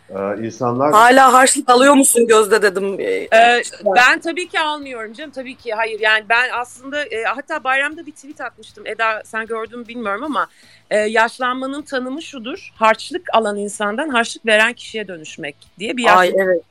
E, 0.10 0.46
insanlar 0.46 0.92
Hala 0.92 1.34
harçlık 1.34 1.70
alıyor 1.70 1.94
musun 1.94 2.27
Gözde 2.27 2.62
dedim. 2.62 3.00
Ee, 3.00 3.27
Ee, 3.34 3.62
ben 3.96 4.20
tabii 4.20 4.48
ki 4.48 4.60
almıyorum 4.60 5.13
canım 5.13 5.32
tabii 5.32 5.56
ki 5.56 5.74
hayır 5.74 6.00
yani 6.00 6.25
ben 6.30 6.50
aslında 6.54 7.06
e, 7.06 7.24
hatta 7.24 7.63
bayramda 7.63 8.06
bir 8.06 8.12
tweet 8.12 8.42
atmıştım 8.42 8.88
Eda 8.88 9.22
sen 9.25 9.46
gördün 9.46 9.80
mü 9.80 9.88
bilmiyorum 9.88 10.24
ama 10.24 10.48
e, 10.92 10.98
yaşlanmanın 10.98 11.82
tanımı 11.82 12.22
şudur 12.22 12.72
harçlık 12.75 13.22
alan 13.34 13.58
insandan 13.58 14.10
harçlık 14.10 14.46
veren 14.46 14.74
kişiye 14.74 15.08
dönüşmek 15.08 15.56
diye 15.80 15.98
bir 15.98 16.04
yaş- 16.04 16.18
Ay 16.18 16.34
evet. 16.36 16.63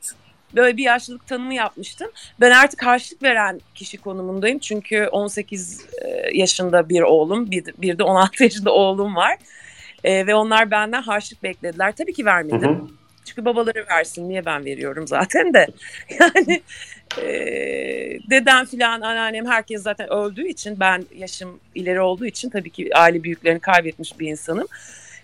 böyle 0.55 0.77
bir 0.77 0.83
yaşlılık 0.83 1.27
tanımı 1.27 1.55
yapmıştım. 1.55 2.11
Ben 2.41 2.51
artık 2.51 2.83
harçlık 2.87 3.23
veren 3.23 3.61
kişi 3.75 3.99
konumundayım. 3.99 4.59
Çünkü 4.59 5.07
18 5.07 5.87
e, 6.05 6.09
yaşında 6.39 6.89
bir 6.89 7.03
oğlum, 7.03 7.51
bir, 7.51 7.65
bir 7.79 7.99
de 7.99 8.03
16 8.03 8.43
yaşında 8.45 8.71
oğlum 8.73 9.17
var. 9.17 9.37
E, 10.05 10.27
ve 10.27 10.35
onlar 10.35 10.71
benden 10.71 11.03
harçlık 11.03 11.43
beklediler. 11.43 11.93
Tabii 11.97 12.13
ki 12.13 12.25
vermedim. 12.25 12.63
Hı 12.63 12.83
hı. 12.83 12.89
Çünkü 13.25 13.45
babaları 13.45 13.87
versin. 13.91 14.29
Niye 14.29 14.45
ben 14.47 14.65
veriyorum 14.65 15.07
zaten 15.09 15.55
de. 15.55 15.67
Yani 16.21 16.63
e, 17.23 17.27
dedem 18.31 18.65
filan 18.65 19.01
anneannem 19.01 19.47
herkes 19.47 19.83
zaten 19.83 20.13
öldüğü 20.13 20.49
için 20.49 20.81
ben 20.81 21.05
yaşım 21.17 21.61
ileri 21.75 22.01
olduğu 22.01 22.27
için 22.27 22.51
tabii 22.51 22.71
ki 22.71 22.91
aile 22.97 23.23
büyüklerini 23.23 23.61
kaybetmiş 23.61 24.19
bir 24.21 24.29
insanım. 24.29 24.67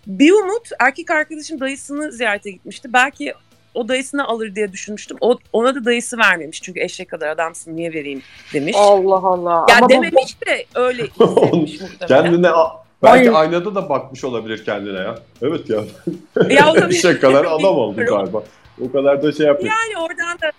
Bir 0.07 0.33
umut 0.33 0.69
erkek 0.81 1.11
arkadaşım 1.11 1.61
dayısını 1.61 2.13
ziyarete 2.13 2.51
gitmişti. 2.51 2.93
Belki 2.93 3.35
o 3.75 3.89
dayısını 3.89 4.25
alır 4.29 4.55
diye 4.55 4.73
düşünmüştüm. 4.73 5.17
O, 5.21 5.39
ona 5.53 5.75
da 5.75 5.85
dayısı 5.85 6.19
vermemiş. 6.19 6.63
Çünkü 6.63 6.81
eşek 6.81 7.11
kadar 7.11 7.29
adamsın 7.29 7.77
niye 7.77 7.93
vereyim 7.93 8.23
demiş. 8.53 8.77
Allah 8.79 9.17
Allah. 9.29 9.67
ya 9.69 9.77
Ama 9.77 9.87
bu- 9.87 9.91
dememiş 9.91 10.37
de 10.47 10.65
öyle 10.75 11.03
hissetmiş 11.21 11.81
muhtemelen. 11.81 12.09
Kendine 12.09 12.49
belki 13.03 13.31
Ay. 13.31 13.37
aynada 13.43 13.75
da 13.75 13.89
bakmış 13.89 14.25
olabilir 14.25 14.65
kendine 14.65 14.99
ya. 14.99 15.15
Evet 15.43 15.71
ya. 15.71 15.81
Ya 16.51 16.69
olabilir. 16.71 16.89
Eşek 16.99 17.21
kadar 17.21 17.45
adam 17.51 17.77
oldu 17.77 18.05
galiba. 18.09 18.43
O 18.81 18.93
kadar 18.93 19.23
da 19.23 19.33
şey 19.33 19.47
yapıyor. 19.47 19.73
Yani 19.75 20.05
oradan 20.05 20.39
da 20.43 20.53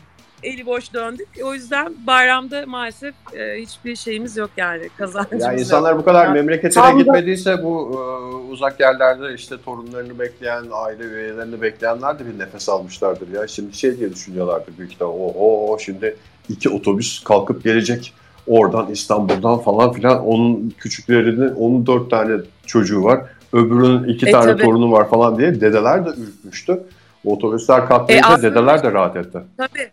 eli 0.44 0.66
boş 0.66 0.94
döndük. 0.94 1.28
O 1.44 1.54
yüzden 1.54 1.94
bayramda 2.08 2.64
maalesef 2.68 3.14
e, 3.34 3.62
hiçbir 3.62 3.96
şeyimiz 3.96 4.38
yok 4.38 4.50
yani 4.58 4.90
kazancımız 4.98 5.44
Yani 5.44 5.52
yok. 5.54 5.60
insanlar 5.60 5.98
bu 5.98 6.06
kadar 6.06 6.28
memleketine 6.28 6.84
tam 6.84 6.94
da- 6.98 7.02
gitmediyse 7.02 7.64
bu 7.64 7.92
e, 7.94 8.36
uzak 8.52 8.80
yerlerde 8.80 9.34
işte 9.36 9.56
torunlarını 9.66 10.20
bekleyen, 10.20 10.64
aile 10.72 11.04
üyelerini 11.04 11.62
bekleyenler 11.62 12.20
de 12.20 12.24
bir 12.26 12.40
nefes 12.40 12.70
almışlardır 12.70 13.28
ya. 13.34 13.48
Şimdi 13.48 13.78
şey 13.78 13.98
diye 14.00 14.14
düşünüyorlardır 14.14 14.78
büyük 14.78 14.92
ihtimalle. 14.94 15.14
O, 15.18 15.68
o 15.74 15.80
şimdi 15.80 16.16
iki 16.50 16.70
otobüs 16.70 17.24
kalkıp 17.24 17.64
gelecek 17.64 18.14
oradan 18.48 18.92
İstanbul'dan 18.92 19.60
falan 19.60 19.94
filan. 19.94 20.26
Onun 20.26 20.74
küçüklerinin 20.80 21.56
onun 21.56 21.86
dört 21.88 22.10
tane 22.10 22.38
çocuğu 22.66 23.04
var. 23.04 23.22
Öbürünün 23.54 24.04
iki 24.04 24.26
E, 24.28 24.32
tane 24.32 24.52
tabii. 24.52 24.64
torunu 24.64 24.92
var 24.92 25.10
falan 25.10 25.38
diye 25.38 25.62
dedeler 25.62 26.06
de 26.06 26.10
ürkmüştü. 26.10 26.84
Otobüsler 27.26 27.86
kalkmayınca 27.88 28.38
E, 28.38 28.42
dedeler 28.42 28.84
de 28.84 28.92
rahat 28.92 29.16
etti. 29.16 29.40
Tabii. 29.58 29.90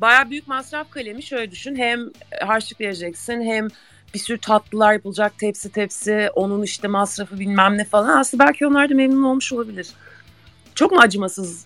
Baya 0.00 0.30
büyük 0.30 0.48
masraf 0.48 0.90
kalemi 0.90 1.22
şöyle 1.22 1.50
düşün. 1.50 1.76
Hem 1.76 2.00
harçlık 2.46 2.80
vereceksin 2.80 3.42
hem 3.42 3.68
bir 4.14 4.18
sürü 4.18 4.38
tatlılar 4.38 4.92
yapılacak 4.92 5.38
tepsi 5.38 5.72
tepsi. 5.72 6.30
Onun 6.34 6.62
işte 6.62 6.88
masrafı 6.88 7.38
bilmem 7.38 7.78
ne 7.78 7.84
falan. 7.84 8.18
Aslında 8.20 8.44
belki 8.46 8.66
onlar 8.66 8.90
da 8.90 8.94
memnun 8.94 9.22
olmuş 9.22 9.52
olabilir. 9.52 9.88
Çok 10.74 10.92
mu 10.92 10.98
acımasız 11.00 11.64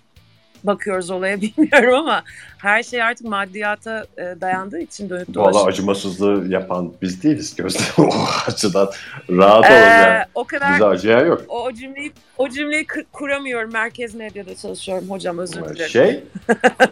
bakıyoruz 0.65 1.11
olaya 1.11 1.41
bilmiyorum 1.41 1.95
ama 1.95 2.23
her 2.59 2.83
şey 2.83 3.03
artık 3.03 3.27
maddiyata 3.27 4.05
e, 4.19 4.41
dayandığı 4.41 4.79
için 4.81 5.11
dönüp 5.11 5.37
Valla 5.37 5.53
dolaşıp. 5.53 5.69
acımasızlığı 5.69 6.53
yapan 6.53 6.93
biz 7.03 7.23
değiliz 7.23 7.57
Gözde. 7.57 7.79
o 8.03 8.09
açıdan 8.47 8.91
rahat 9.31 9.71
Ee, 9.71 9.75
yani. 9.75 10.25
o 10.35 10.45
kadar 10.45 10.75
Bize 10.75 10.85
acıyan 10.85 11.27
yok. 11.27 11.43
o, 11.49 11.65
o 11.65 11.73
cümleyi 11.73 12.13
o 12.39 12.49
cümleyi 12.49 12.87
kuramıyorum. 13.13 13.73
Merkez 13.73 14.15
medyada 14.15 14.55
çalışıyorum 14.55 15.11
hocam 15.11 15.39
özür 15.39 15.65
dilerim. 15.65 15.89
Şey, 15.91 16.25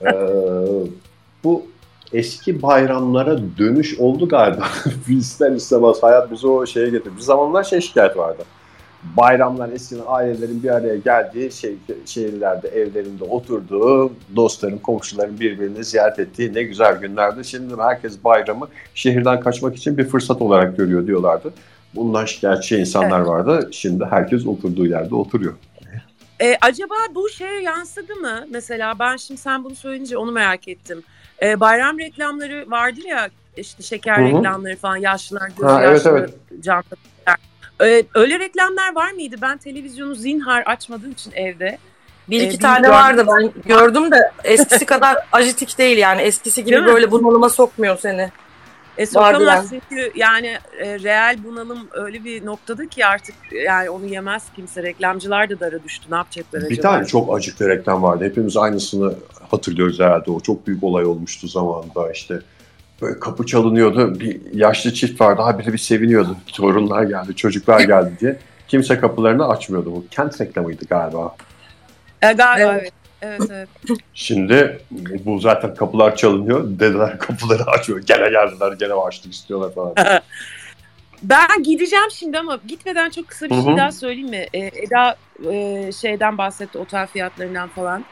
eee, 0.04 0.12
bu 1.44 1.66
eski 2.12 2.62
bayramlara 2.62 3.38
dönüş 3.58 3.98
oldu 3.98 4.28
galiba. 4.28 4.68
İster 5.08 5.52
istemez 5.52 6.02
hayat 6.02 6.30
bizi 6.32 6.46
o 6.46 6.66
şeye 6.66 6.90
getirdi. 6.90 7.16
Bir 7.16 7.22
zamanlar 7.22 7.64
şey 7.64 7.80
şikayet 7.80 8.16
vardı. 8.16 8.42
Bayramlar 9.02 9.68
eskiden 9.68 10.02
ailelerin 10.06 10.62
bir 10.62 10.70
araya 10.70 10.96
geldiği 10.96 11.52
şey, 11.52 11.76
şehirlerde, 12.06 12.68
evlerinde 12.68 13.24
oturduğu, 13.24 14.12
dostların, 14.36 14.78
komşuların 14.78 15.40
birbirini 15.40 15.84
ziyaret 15.84 16.18
ettiği 16.18 16.54
ne 16.54 16.62
güzel 16.62 17.00
günlerdi. 17.00 17.44
Şimdi 17.44 17.82
herkes 17.82 18.24
bayramı 18.24 18.68
şehirden 18.94 19.40
kaçmak 19.40 19.76
için 19.76 19.98
bir 19.98 20.04
fırsat 20.04 20.42
olarak 20.42 20.76
görüyor 20.76 21.06
diyorlardı. 21.06 21.52
Bundan 21.94 22.24
şikayetçi 22.24 22.76
insanlar 22.76 23.20
vardı. 23.20 23.68
Şimdi 23.72 24.04
herkes 24.04 24.46
oturduğu 24.46 24.86
yerde 24.86 25.14
oturuyor. 25.14 25.54
E, 26.40 26.56
acaba 26.60 26.94
bu 27.14 27.28
şeye 27.28 27.62
yansıdı 27.62 28.14
mı? 28.14 28.46
Mesela 28.50 28.98
ben 28.98 29.16
şimdi 29.16 29.40
sen 29.40 29.64
bunu 29.64 29.74
söyleyince 29.74 30.18
onu 30.18 30.32
merak 30.32 30.68
ettim. 30.68 31.02
E, 31.42 31.60
bayram 31.60 31.98
reklamları 31.98 32.70
vardır 32.70 33.04
ya 33.04 33.28
işte 33.56 33.82
şeker 33.82 34.16
Hı 34.16 34.22
hı. 34.22 34.26
reklamları 34.26 34.76
falan 34.76 34.96
yaşlılar 34.96 35.48
gözü 35.48 35.62
Ha, 35.62 35.82
evet, 35.82 36.04
yaşlı 36.04 36.18
evet. 36.18 36.34
can 36.60 36.82
takıyorlar. 36.82 37.17
E, 37.82 38.04
öyle 38.14 38.38
reklamlar 38.38 38.94
var 38.94 39.12
mıydı? 39.12 39.36
Ben 39.42 39.58
televizyonu 39.58 40.14
zinhar 40.14 40.62
açmadığım 40.66 41.10
için 41.10 41.32
evde. 41.32 41.78
Bir 42.30 42.40
Ee, 42.40 42.44
iki 42.44 42.54
bir 42.54 42.62
tane 42.62 42.90
vardı 42.90 43.26
ben 43.28 43.52
gördüm 43.66 44.10
de 44.10 44.32
eskisi 44.44 44.86
kadar 44.86 45.16
ajitik 45.32 45.78
değil 45.78 45.98
yani 45.98 46.22
eskisi 46.22 46.64
gibi 46.64 46.84
böyle 46.84 47.10
bunalıma 47.10 47.48
sokmuyor 47.48 47.98
seni. 47.98 48.30
E, 48.98 49.06
sokamaz 49.06 49.70
çünkü 49.70 50.12
yani 50.14 50.58
e, 50.78 51.00
reel 51.00 51.44
bunalım 51.44 51.88
öyle 51.92 52.24
bir 52.24 52.46
noktada 52.46 52.88
ki 52.88 53.06
artık 53.06 53.34
yani 53.52 53.90
onu 53.90 54.06
yemez 54.06 54.42
kimse. 54.56 54.82
Reklamcılar 54.82 55.50
da 55.50 55.60
dara 55.60 55.84
düştü. 55.84 56.06
Ne 56.10 56.16
yapacaklar 56.16 56.58
acaba? 56.58 56.70
Bir 56.70 56.80
tane 56.80 57.06
çok 57.06 57.36
acıklı 57.36 57.68
reklam 57.68 58.02
vardı. 58.02 58.24
Hepimiz 58.24 58.56
aynısını 58.56 59.14
hatırlıyoruz 59.50 60.00
herhalde. 60.00 60.30
O 60.30 60.40
çok 60.40 60.66
büyük 60.66 60.84
olay 60.84 61.04
olmuştu 61.04 61.48
zamanında 61.48 62.12
işte. 62.12 62.40
Böyle 63.02 63.20
kapı 63.20 63.46
çalınıyordu. 63.46 64.20
Bir 64.20 64.40
yaşlı 64.54 64.94
çift 64.94 65.20
vardı. 65.20 65.42
Ha 65.42 65.58
biri 65.58 65.72
bir 65.72 65.78
seviniyordu. 65.78 66.36
Torunlar 66.52 67.02
geldi, 67.02 67.36
çocuklar 67.36 67.80
geldi 67.80 68.12
diye. 68.20 68.38
Kimse 68.68 69.00
kapılarını 69.00 69.48
açmıyordu. 69.48 69.92
Bu 69.92 70.04
kent 70.10 70.40
reklamıydı 70.40 70.84
galiba. 70.84 71.36
E, 72.22 72.32
galiba 72.32 72.72
Evet. 72.72 72.82
evet. 72.82 72.92
Evet 73.22 73.40
evet. 73.50 73.68
Şimdi 74.14 74.80
bu 75.24 75.38
zaten 75.38 75.74
kapılar 75.74 76.16
çalınıyor. 76.16 76.64
Dedeler 76.64 77.18
kapıları 77.18 77.62
açıyor. 77.64 77.98
Gene 77.98 78.30
geldiler, 78.30 78.72
gene 78.72 78.92
açtık 78.92 79.32
istiyorlar 79.32 79.74
falan. 79.74 79.94
Ben 81.22 81.62
gideceğim 81.62 82.10
şimdi 82.10 82.38
ama 82.38 82.58
gitmeden 82.68 83.10
çok 83.10 83.28
kısa 83.28 83.50
bir 83.50 83.54
Hı 83.54 83.62
şey 83.62 83.76
daha 83.76 83.92
söyleyeyim 83.92 84.30
mi? 84.30 84.46
Ee, 84.54 84.58
Eda 84.58 85.16
e, 85.50 85.92
şeyden 85.92 86.38
bahsetti 86.38 86.78
otel 86.78 87.06
fiyatlarından 87.06 87.68
falan. 87.68 88.04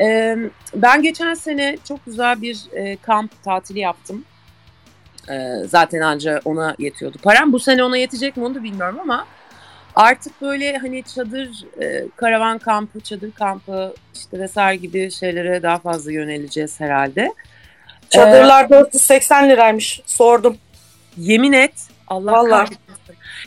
Ee, 0.00 0.36
ben 0.74 1.02
geçen 1.02 1.34
sene 1.34 1.76
çok 1.88 2.06
güzel 2.06 2.42
bir 2.42 2.58
e, 2.72 2.96
kamp 2.96 3.44
tatili 3.44 3.78
yaptım. 3.78 4.24
Ee, 5.30 5.54
zaten 5.66 6.00
anca 6.00 6.40
ona 6.44 6.74
yetiyordu 6.78 7.18
param. 7.22 7.52
Bu 7.52 7.60
sene 7.60 7.84
ona 7.84 7.96
yetecek 7.96 8.36
mi 8.36 8.44
onu 8.44 8.54
da 8.54 8.62
bilmiyorum 8.62 8.98
ama 9.00 9.26
artık 9.94 10.42
böyle 10.42 10.76
hani 10.78 11.02
çadır, 11.02 11.64
e, 11.80 12.04
karavan 12.16 12.58
kampı, 12.58 13.00
çadır 13.00 13.32
kampı 13.32 13.94
işte 14.14 14.38
vesaire 14.38 14.76
gibi 14.76 15.10
şeylere 15.10 15.62
daha 15.62 15.78
fazla 15.78 16.12
yöneleceğiz 16.12 16.80
herhalde. 16.80 17.34
Çadırlar 18.10 18.70
480 18.70 19.48
liraymış 19.48 20.00
sordum. 20.06 20.56
Yemin 21.16 21.52
et. 21.52 21.74
Allah 22.08 22.32
Vallahi. 22.32 22.68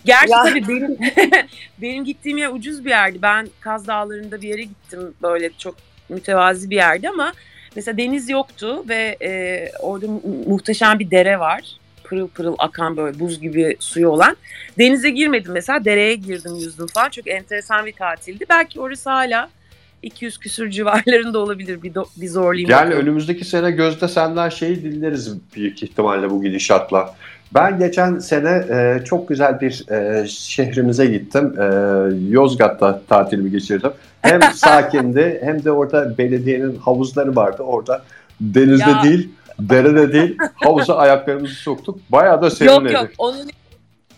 Gerçi 0.06 0.32
Ya. 0.32 0.44
tabii 0.44 0.68
benim 0.68 0.98
benim 1.82 2.06
gittiğim 2.06 2.38
yer 2.38 2.50
ucuz 2.50 2.86
bir 2.86 2.90
yerdi. 2.90 3.22
Ben 3.22 3.48
Kaz 3.60 3.88
Dağları'nda 3.88 4.42
bir 4.42 4.48
yere 4.48 4.64
gittim 4.64 5.14
böyle 5.22 5.50
çok 5.58 5.76
mütevazi 6.12 6.70
bir 6.70 6.76
yerdi 6.76 7.10
ama 7.10 7.34
mesela 7.76 7.98
deniz 7.98 8.30
yoktu 8.30 8.86
ve 8.90 9.18
e, 9.22 9.72
orada 9.80 10.08
mu- 10.08 10.22
muhteşem 10.48 11.00
bir 11.00 11.12
dere 11.12 11.40
var. 11.40 11.62
Pırıl 12.04 12.28
pırıl 12.28 12.56
akan 12.58 12.98
böyle 12.98 13.20
buz 13.20 13.42
gibi 13.42 13.76
suyu 13.80 14.08
olan. 14.10 14.38
Denize 14.80 15.10
girmedim 15.10 15.52
mesela 15.52 15.86
dereye 15.86 16.16
girdim 16.16 16.56
yüzdüm 16.56 16.88
falan. 16.88 17.10
Çok 17.10 17.28
enteresan 17.28 17.86
bir 17.86 17.94
tatildi. 17.94 18.46
Belki 18.50 18.82
orası 18.82 19.10
hala 19.10 19.50
200 20.04 20.38
küsür 20.38 20.70
civarlarında 20.70 21.40
olabilir. 21.40 21.84
Bir, 21.84 21.94
do- 21.94 22.22
bir 22.22 22.28
zorlayayım. 22.28 22.70
Yani 22.70 22.88
bakalım. 22.88 23.04
önümüzdeki 23.04 23.46
sene 23.46 23.72
Gözde 23.72 24.08
senden 24.08 24.50
şeyi 24.50 24.84
dinleriz 24.84 25.38
büyük 25.56 25.84
ihtimalle 25.84 26.30
bu 26.30 26.44
gidişatla. 26.44 27.16
Ben 27.54 27.80
geçen 27.80 28.20
sene 28.20 28.50
e, 28.50 29.06
çok 29.06 29.28
güzel 29.30 29.62
bir 29.62 29.90
e, 29.92 30.28
şehrimize 30.28 31.06
gittim. 31.06 31.54
E, 31.62 31.66
Yozgat'ta 32.30 33.02
tatilimi 33.10 33.52
geçirdim. 33.52 33.92
Hem 34.22 34.42
sakindi 34.56 35.40
hem 35.44 35.64
de 35.64 35.72
orada 35.72 36.18
belediyenin 36.18 36.76
havuzları 36.76 37.36
vardı. 37.36 37.64
Orada 37.64 38.04
denizde 38.42 38.90
Ya. 38.90 39.04
değil, 39.04 39.30
derede 39.60 40.14
değil, 40.14 40.38
havuza 40.56 40.96
ayaklarımızı 40.96 41.56
soktuk. 41.56 42.00
Bayağı 42.10 42.42
da 42.42 42.50
serinledik. 42.50 42.94
Yok 42.94 43.04
yok 43.04 43.12
onun 43.18 43.50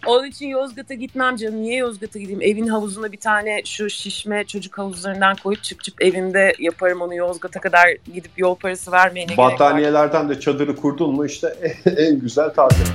onun 0.05 0.27
için 0.27 0.47
Yozgat'a 0.47 0.93
gitmem 0.93 1.35
canım. 1.35 1.61
Niye 1.61 1.75
Yozgat'a 1.75 2.19
gideyim? 2.19 2.41
Evin 2.41 2.67
havuzuna 2.67 3.11
bir 3.11 3.17
tane 3.19 3.61
şu 3.65 3.89
şişme 3.89 4.43
çocuk 4.43 4.77
havuzlarından 4.77 5.35
koyup 5.43 5.63
çıp 5.63 5.83
çıp 5.83 6.01
evimde 6.01 6.53
yaparım 6.59 7.01
onu 7.01 7.15
Yozgat'a 7.15 7.59
kadar 7.61 7.87
gidip 8.13 8.31
yol 8.37 8.55
parası 8.55 8.91
vermeye 8.91 9.19
ne 9.19 9.25
gerek 9.25 9.39
var? 9.39 9.51
Battaniyelerden 9.53 10.29
de 10.29 10.39
çadırı 10.39 10.75
kurdun 10.75 11.15
mu 11.15 11.25
işte 11.25 11.55
en 11.97 12.19
güzel 12.19 12.49
tatil. 12.49 12.85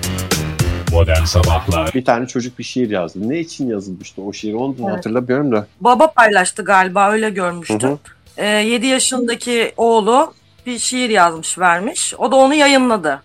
Modern 0.92 1.24
Sabahlar 1.24 1.90
Bir 1.94 2.04
tane 2.04 2.26
çocuk 2.26 2.58
bir 2.58 2.64
şiir 2.64 2.90
yazdı. 2.90 3.28
Ne 3.28 3.38
için 3.38 3.68
yazılmıştı 3.68 4.22
o 4.22 4.32
şiir 4.32 4.54
onu 4.54 4.78
da 4.78 4.82
Evet. 4.82 4.96
hatırlamıyorum 4.96 5.52
da. 5.52 5.66
Baba 5.80 6.12
paylaştı 6.12 6.64
galiba 6.64 7.10
öyle 7.10 7.30
görmüştüm. 7.30 7.90
Hı 7.90 7.98
7 8.42 8.86
yaşındaki 8.86 9.72
oğlu 9.76 10.34
bir 10.66 10.78
şiir 10.78 11.10
yazmış 11.10 11.58
vermiş. 11.58 12.14
O 12.18 12.32
da 12.32 12.36
onu 12.36 12.54
yayınladı. 12.54 13.22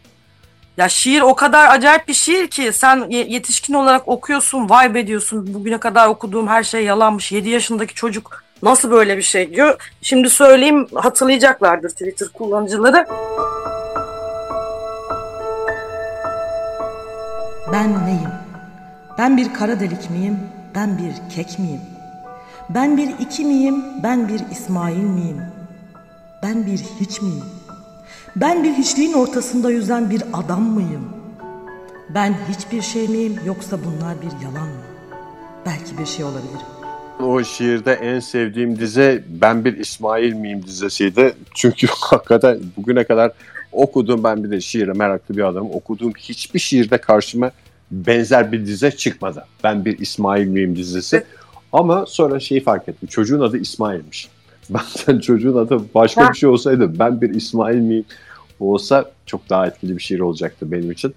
Ya 0.78 0.90
şiir 0.90 1.22
o 1.22 1.36
kadar 1.36 1.70
acayip 1.76 2.08
bir 2.08 2.14
şiir 2.14 2.48
ki 2.48 2.72
sen 2.74 3.10
ye- 3.10 3.28
yetişkin 3.30 3.74
olarak 3.74 4.08
okuyorsun, 4.08 4.70
vay 4.70 4.96
be 4.96 5.08
diyorsun. 5.08 5.54
Bugüne 5.54 5.78
kadar 5.78 6.08
okuduğum 6.08 6.48
her 6.48 6.64
şey 6.64 6.84
yalanmış. 6.86 7.32
7 7.32 7.50
yaşındaki 7.50 7.94
çocuk 7.94 8.44
Nasıl 8.64 8.92
böyle 8.92 9.18
bir 9.18 9.22
şey 9.22 9.54
diyor. 9.56 9.92
Şimdi 10.02 10.30
söyleyeyim 10.30 10.88
hatırlayacaklardır 10.96 11.90
Twitter 11.90 12.28
kullanıcıları. 12.28 13.06
Ben 17.72 18.06
neyim? 18.06 18.30
Ben 19.18 19.38
bir 19.38 19.54
kara 19.54 19.80
delik 19.80 20.10
miyim? 20.10 20.40
Ben 20.76 20.98
bir 20.98 21.36
kek 21.36 21.60
miyim? 21.60 21.82
Ben 22.70 22.98
bir 22.98 23.10
iki 23.20 23.46
miyim? 23.46 23.84
Ben 24.04 24.28
bir 24.28 24.42
İsmail 24.52 24.98
miyim? 25.04 25.42
Ben 26.44 26.66
bir 26.66 26.78
hiç 27.00 27.22
miyim? 27.22 27.46
Ben 28.36 28.64
bir 28.64 28.74
hiçliğin 28.74 29.14
ortasında 29.14 29.72
yüzen 29.72 30.10
bir 30.10 30.24
adam 30.34 30.62
mıyım? 30.62 31.10
Ben 32.16 32.36
hiçbir 32.50 32.82
şey 32.82 33.08
miyim 33.08 33.36
yoksa 33.46 33.78
bunlar 33.86 34.16
bir 34.22 34.46
yalan 34.46 34.68
mı? 34.68 34.84
Belki 35.66 35.98
bir 35.98 36.06
şey 36.06 36.26
olabilirim. 36.26 36.68
O 37.20 37.44
şiirde 37.44 37.94
en 37.94 38.20
sevdiğim 38.20 38.80
dize 38.80 39.24
Ben 39.28 39.66
Bir 39.66 39.78
İsmail 39.78 40.34
miyim 40.34 40.64
dizesiydi. 40.68 41.34
Çünkü 41.54 41.88
hakikaten 42.00 42.60
bugüne 42.78 43.04
kadar 43.04 43.32
okuduğum 43.72 44.24
ben 44.24 44.44
bir 44.44 44.52
de 44.52 44.62
şiire 44.62 44.94
meraklı 44.94 45.38
bir 45.38 45.44
adamım. 45.44 45.72
Okuduğum 45.74 46.14
hiçbir 46.18 46.60
şiirde 46.60 46.98
karşıma 46.98 47.52
benzer 47.92 48.52
bir 48.52 48.66
dize 48.66 48.92
çıkmadı. 48.92 49.46
Ben 49.64 49.86
Bir 49.86 50.00
İsmail 50.00 50.48
miyim 50.48 50.76
dizesi. 50.76 51.24
Ama 51.74 52.06
sonra 52.06 52.40
şeyi 52.40 52.64
fark 52.64 52.90
ettim. 52.90 53.08
Çocuğun 53.08 53.40
adı 53.40 53.58
İsmail'miş. 53.58 54.30
Benden 54.70 55.20
çocuğun 55.22 55.58
adı 55.58 55.82
başka 55.96 56.30
bir 56.30 56.38
şey 56.38 56.50
olsaydı 56.50 57.00
ben 57.00 57.22
bir 57.22 57.30
İsmail 57.30 57.78
miyim 57.78 58.06
olsa 58.60 59.12
çok 59.26 59.50
daha 59.50 59.68
etkili 59.68 59.98
bir 59.98 60.02
şiir 60.02 60.20
olacaktı 60.20 60.72
benim 60.72 60.92
için. 60.92 61.16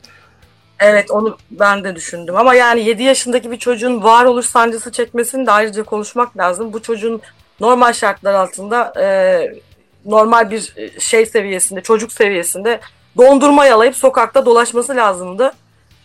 Evet 0.81 1.11
onu 1.11 1.37
ben 1.51 1.85
de 1.85 1.97
düşündüm 1.97 2.37
ama 2.37 2.55
yani 2.55 2.85
7 2.85 3.03
yaşındaki 3.03 3.51
bir 3.51 3.59
çocuğun 3.59 4.03
varoluş 4.03 4.47
sancısı 4.47 4.93
çekmesini 4.93 5.47
de 5.47 5.51
ayrıca 5.51 5.83
konuşmak 5.83 6.37
lazım. 6.39 6.73
Bu 6.73 6.83
çocuğun 6.83 7.21
normal 7.61 7.93
şartlar 7.93 8.35
altında 8.35 8.93
e, 9.01 9.07
normal 10.05 10.51
bir 10.51 10.75
şey 10.99 11.27
seviyesinde, 11.27 11.81
çocuk 11.81 12.13
seviyesinde 12.13 12.81
dondurma 13.17 13.67
yalayıp 13.67 13.97
sokakta 13.97 14.47
dolaşması 14.47 14.97
lazımdı. 14.97 15.53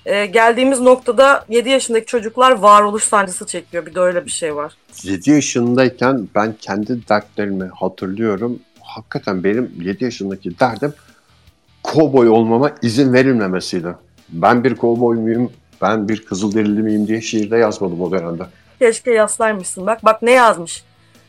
E, 0.06 0.26
geldiğimiz 0.26 0.80
noktada 0.80 1.46
7 1.50 1.70
yaşındaki 1.70 2.06
çocuklar 2.06 2.52
varoluş 2.52 3.04
sancısı 3.04 3.46
çekiyor. 3.46 3.86
Bir 3.86 3.96
de 3.96 4.00
öyle 4.00 4.26
bir 4.26 4.32
şey 4.32 4.56
var. 4.56 4.74
7 5.04 5.32
yaşındayken 5.32 6.28
ben 6.36 6.56
kendi 6.62 7.08
dertlerimi 7.08 7.70
hatırlıyorum. 7.80 8.60
Hakikaten 8.82 9.44
benim 9.44 9.72
7 9.82 10.04
yaşındaki 10.04 10.60
derdim 10.60 10.94
kovboy 11.84 12.30
olmama 12.30 12.72
izin 12.82 13.14
verilmemesiydi. 13.14 13.96
Ben 14.30 14.64
bir 14.64 14.76
kovboy 14.76 15.18
muyum, 15.18 15.52
ben 15.82 16.10
bir 16.10 16.26
kızılderili 16.26 16.82
miyim 16.82 17.08
diye 17.08 17.22
şiirde 17.22 17.58
yazmadım 17.58 18.02
o 18.02 18.12
dönemde. 18.12 18.44
Keşke 18.80 19.12
yazsaymışsın 19.12 19.88
bak. 19.88 20.06
Bak 20.06 20.22
ne 20.22 20.32
yazmış. 20.32 20.84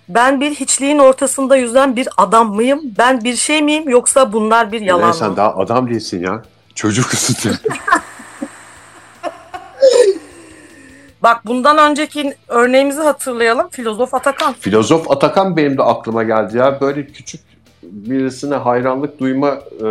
Ben 0.09 0.41
bir 0.41 0.55
hiçliğin 0.55 0.99
ortasında 0.99 1.57
yüzen 1.57 1.97
bir 1.97 2.09
adam 2.17 2.55
mıyım? 2.55 2.81
Ben 2.99 3.25
bir 3.25 3.37
şey 3.37 3.63
miyim 3.63 3.89
yoksa 3.89 4.33
bunlar 4.33 4.73
bir 4.73 4.81
yalan 4.81 5.09
mı? 5.09 5.15
sen 5.15 5.37
daha 5.37 5.57
adam 5.57 5.91
değilsin 5.91 6.23
ya. 6.23 6.43
Çocuk 6.75 7.13
ısıtı. 7.13 7.61
Bak 11.23 11.47
bundan 11.47 11.91
önceki 11.91 12.35
örneğimizi 12.49 13.01
hatırlayalım. 13.01 13.69
Filozof 13.69 14.15
Atakan. 14.15 14.53
Filozof 14.53 15.11
Atakan 15.11 15.57
benim 15.57 15.79
de 15.79 15.83
aklıma 15.83 16.23
geldi 16.23 16.59
ya. 16.59 16.81
Böyle 16.81 17.07
küçük 17.07 17.41
birisine 17.83 18.55
hayranlık 18.55 19.21
duyma 19.21 19.49
e, 19.51 19.87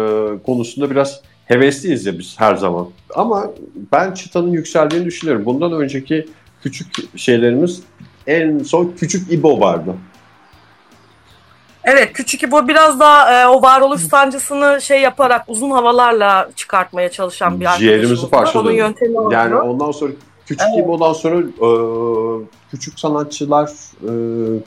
konusunda 0.46 0.90
biraz 0.92 1.22
hevesliyiz 1.46 2.06
ya 2.06 2.20
biz 2.20 2.40
her 2.40 2.56
zaman. 2.56 2.88
Ama 3.16 3.52
ben 3.94 4.12
çıtanın 4.12 4.52
yükseldiğini 4.52 5.06
düşünüyorum. 5.06 5.46
Bundan 5.46 5.72
önceki 5.72 6.28
küçük 6.64 6.88
şeylerimiz 7.20 7.82
en 8.28 8.60
son 8.60 8.96
Küçük 8.98 9.32
İbo 9.32 9.60
vardı. 9.60 9.96
Evet 11.84 12.14
küçük 12.14 12.44
İbo 12.44 12.68
biraz 12.68 13.00
daha 13.00 13.42
e, 13.42 13.48
o 13.48 13.62
varoluş 13.62 14.02
sancısını 14.02 14.82
şey 14.82 15.02
yaparak 15.02 15.46
uzun 15.48 15.72
havalarla 15.72 16.50
çıkartmaya 16.56 17.12
çalışan 17.12 17.60
bir 17.60 17.68
Ciğerimizi 17.78 18.26
arkadaşımız. 18.32 18.76
yöntemi 18.76 19.20
oldu. 19.20 19.34
Yani 19.34 19.56
ondan 19.56 19.92
sonra 19.92 20.12
Küçük 20.46 20.68
İbo'dan 20.80 21.14
sonra 21.14 21.40
e, 21.40 21.70
küçük 22.72 23.00
sanatçılar, 23.00 23.70
e, 24.04 24.12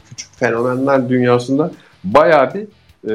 küçük 0.09 0.35
fenomenler 0.37 1.09
dünyasında 1.09 1.71
bayağı 2.05 2.55
bir 2.55 2.63
e, 3.11 3.15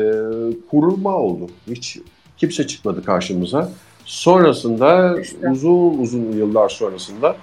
kurulma 0.72 1.16
oldu. 1.16 1.48
Hiç 1.68 2.00
kimse 2.38 2.68
çıkmadı 2.68 3.06
karşımıza. 3.06 3.70
Sonrasında 4.06 5.20
İşte. 5.22 5.50
uzun 5.50 5.98
uzun 6.00 6.32
yıllar 6.32 6.70
sonrasında 6.70 7.36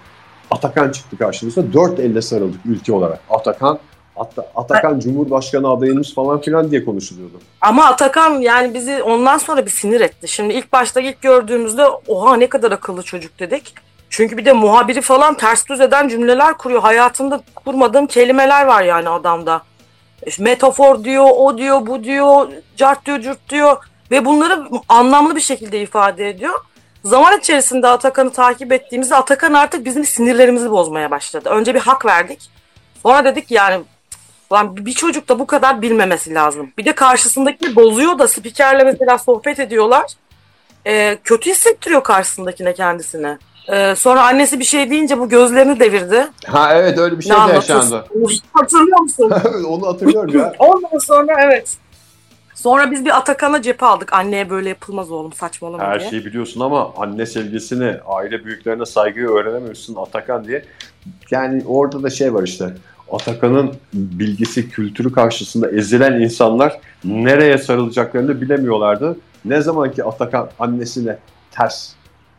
Atakan 0.51 0.91
çıktı 0.91 1.19
karşımıza. 1.19 1.73
Dört 1.73 2.01
elle 2.01 2.23
sarıldık 2.23 2.61
ülke 2.67 2.93
olarak. 2.93 3.21
Atakan 3.31 3.79
At- 4.17 4.49
Atakan 4.55 5.01
Cumhurbaşkanı 5.01 5.71
adayımız 5.71 6.15
falan 6.15 6.41
filan 6.41 6.71
diye 6.71 6.85
konuşuluyordu. 6.85 7.41
Ama 7.61 7.85
Atakan 7.85 8.41
yani 8.41 8.75
bizi 8.75 9.03
ondan 9.03 9.39
sonra 9.39 9.67
bir 9.67 9.71
sinir 9.71 10.01
etti. 10.01 10.29
Şimdi 10.29 10.55
ilk 10.55 10.73
başta 10.73 11.01
ilk 11.01 11.23
gördüğümüzde 11.23 11.87
oha 12.09 12.37
ne 12.37 12.49
kadar 12.49 12.73
akıllı 12.73 13.03
çocuk 13.03 13.39
dedik. 13.39 13.75
Çünkü 14.11 14.37
bir 14.37 14.45
de 14.45 14.53
muhabiri 14.53 15.01
falan 15.01 15.35
ters 15.35 15.69
düz 15.69 15.81
eden 15.81 16.09
cümleler 16.09 16.55
kuruyor. 16.59 16.83
Hayatımda 16.83 17.41
kurmadığım 17.55 18.07
kelimeler 18.07 18.67
var 18.67 18.83
yani 18.83 19.09
adamda. 19.09 19.63
İşte 20.27 20.43
metafor 20.43 21.05
diyor, 21.05 21.27
o 21.37 21.59
diyor, 21.59 21.87
bu 21.87 22.05
diyor, 22.05 22.49
cart 22.77 23.07
diyor, 23.07 23.21
cürt 23.21 23.49
diyor. 23.49 23.77
Ve 24.11 24.25
bunları 24.25 24.65
anlamlı 24.89 25.37
bir 25.37 25.41
şekilde 25.41 25.81
ifade 25.81 26.29
ediyor. 26.29 26.55
Zaman 27.05 27.39
içerisinde 27.39 27.89
Atakan'ı 27.89 28.33
takip 28.33 28.73
ettiğimizde 28.73 29.17
Atakan 29.17 29.53
artık 29.55 29.85
bizim 29.85 30.05
sinirlerimizi 30.05 30.71
bozmaya 30.71 31.11
başladı. 31.11 31.49
Önce 31.49 31.75
bir 31.75 31.81
hak 31.81 32.07
verdik. 32.07 32.51
Sonra 33.03 33.25
dedik 33.25 33.51
yani 33.51 33.85
Lan 34.53 34.77
bir 34.77 34.93
çocuk 34.93 35.29
da 35.29 35.39
bu 35.39 35.47
kadar 35.47 35.83
bilmemesi 35.83 36.35
lazım. 36.35 36.71
Bir 36.79 36.85
de 36.85 36.95
karşısındaki 36.95 37.77
bozuyor 37.77 38.19
da 38.19 38.29
spikerle 38.29 38.85
mesela 38.85 39.19
sohbet 39.19 39.61
ediyorlar. 39.61 40.05
Ee, 40.87 41.19
kötü 41.25 41.51
hissettiriyor 41.51 42.03
karşısındakine 42.03 42.75
kendisine. 42.75 43.39
Ee, 43.73 43.95
sonra 43.95 44.23
annesi 44.25 44.61
bir 44.61 44.65
şey 44.65 44.91
deyince 44.91 45.19
bu 45.19 45.29
gözlerini 45.29 45.81
devirdi. 45.81 46.27
Ha 46.47 46.75
evet 46.75 46.99
öyle 46.99 47.19
bir 47.19 47.23
şey 47.23 47.33
Ne 47.33 47.37
de 47.37 47.41
anlatıyorsun? 47.41 47.97
yaşandı. 47.97 48.07
Hatırlıyor 48.53 48.99
musun? 48.99 49.31
Onu 49.69 49.87
hatırlıyorum 49.87 50.39
ya. 50.39 50.53
Ondan 50.59 50.99
sonra 50.99 51.37
evet. 51.45 51.77
Sonra 52.55 52.91
biz 52.91 53.05
bir 53.05 53.17
Atakan'a 53.17 53.63
cephe 53.63 53.87
aldık. 53.87 54.13
Anneye 54.13 54.51
böyle 54.51 54.69
yapılmaz 54.69 55.11
oğlum 55.11 55.33
saçmalama 55.33 55.85
Her 55.85 56.01
diye. 56.01 56.11
şeyi 56.11 56.25
biliyorsun 56.25 56.61
ama 56.61 56.93
anne 56.97 57.27
sevgisini, 57.27 57.97
aile 58.07 58.45
büyüklerine 58.45 58.87
saygıyı 58.87 59.27
öğrenemiyorsun 59.29 59.95
Atakan 59.95 60.45
diye. 60.45 60.65
Yani 61.31 61.63
orada 61.67 62.03
da 62.03 62.11
şey 62.11 62.35
var 62.35 62.43
işte. 62.43 62.75
Atakan'ın 63.13 63.71
bilgisi, 63.93 64.69
kültürü 64.71 65.13
karşısında 65.13 65.71
ezilen 65.71 66.21
insanlar 66.21 66.81
nereye 67.05 67.59
sarılacaklarını 67.59 68.41
bilemiyorlardı. 68.41 69.17
Ne 69.45 69.61
zaman 69.61 69.93
ki 69.93 70.05
Atakan 70.05 70.49
annesine 70.59 71.19
ters 71.51 71.93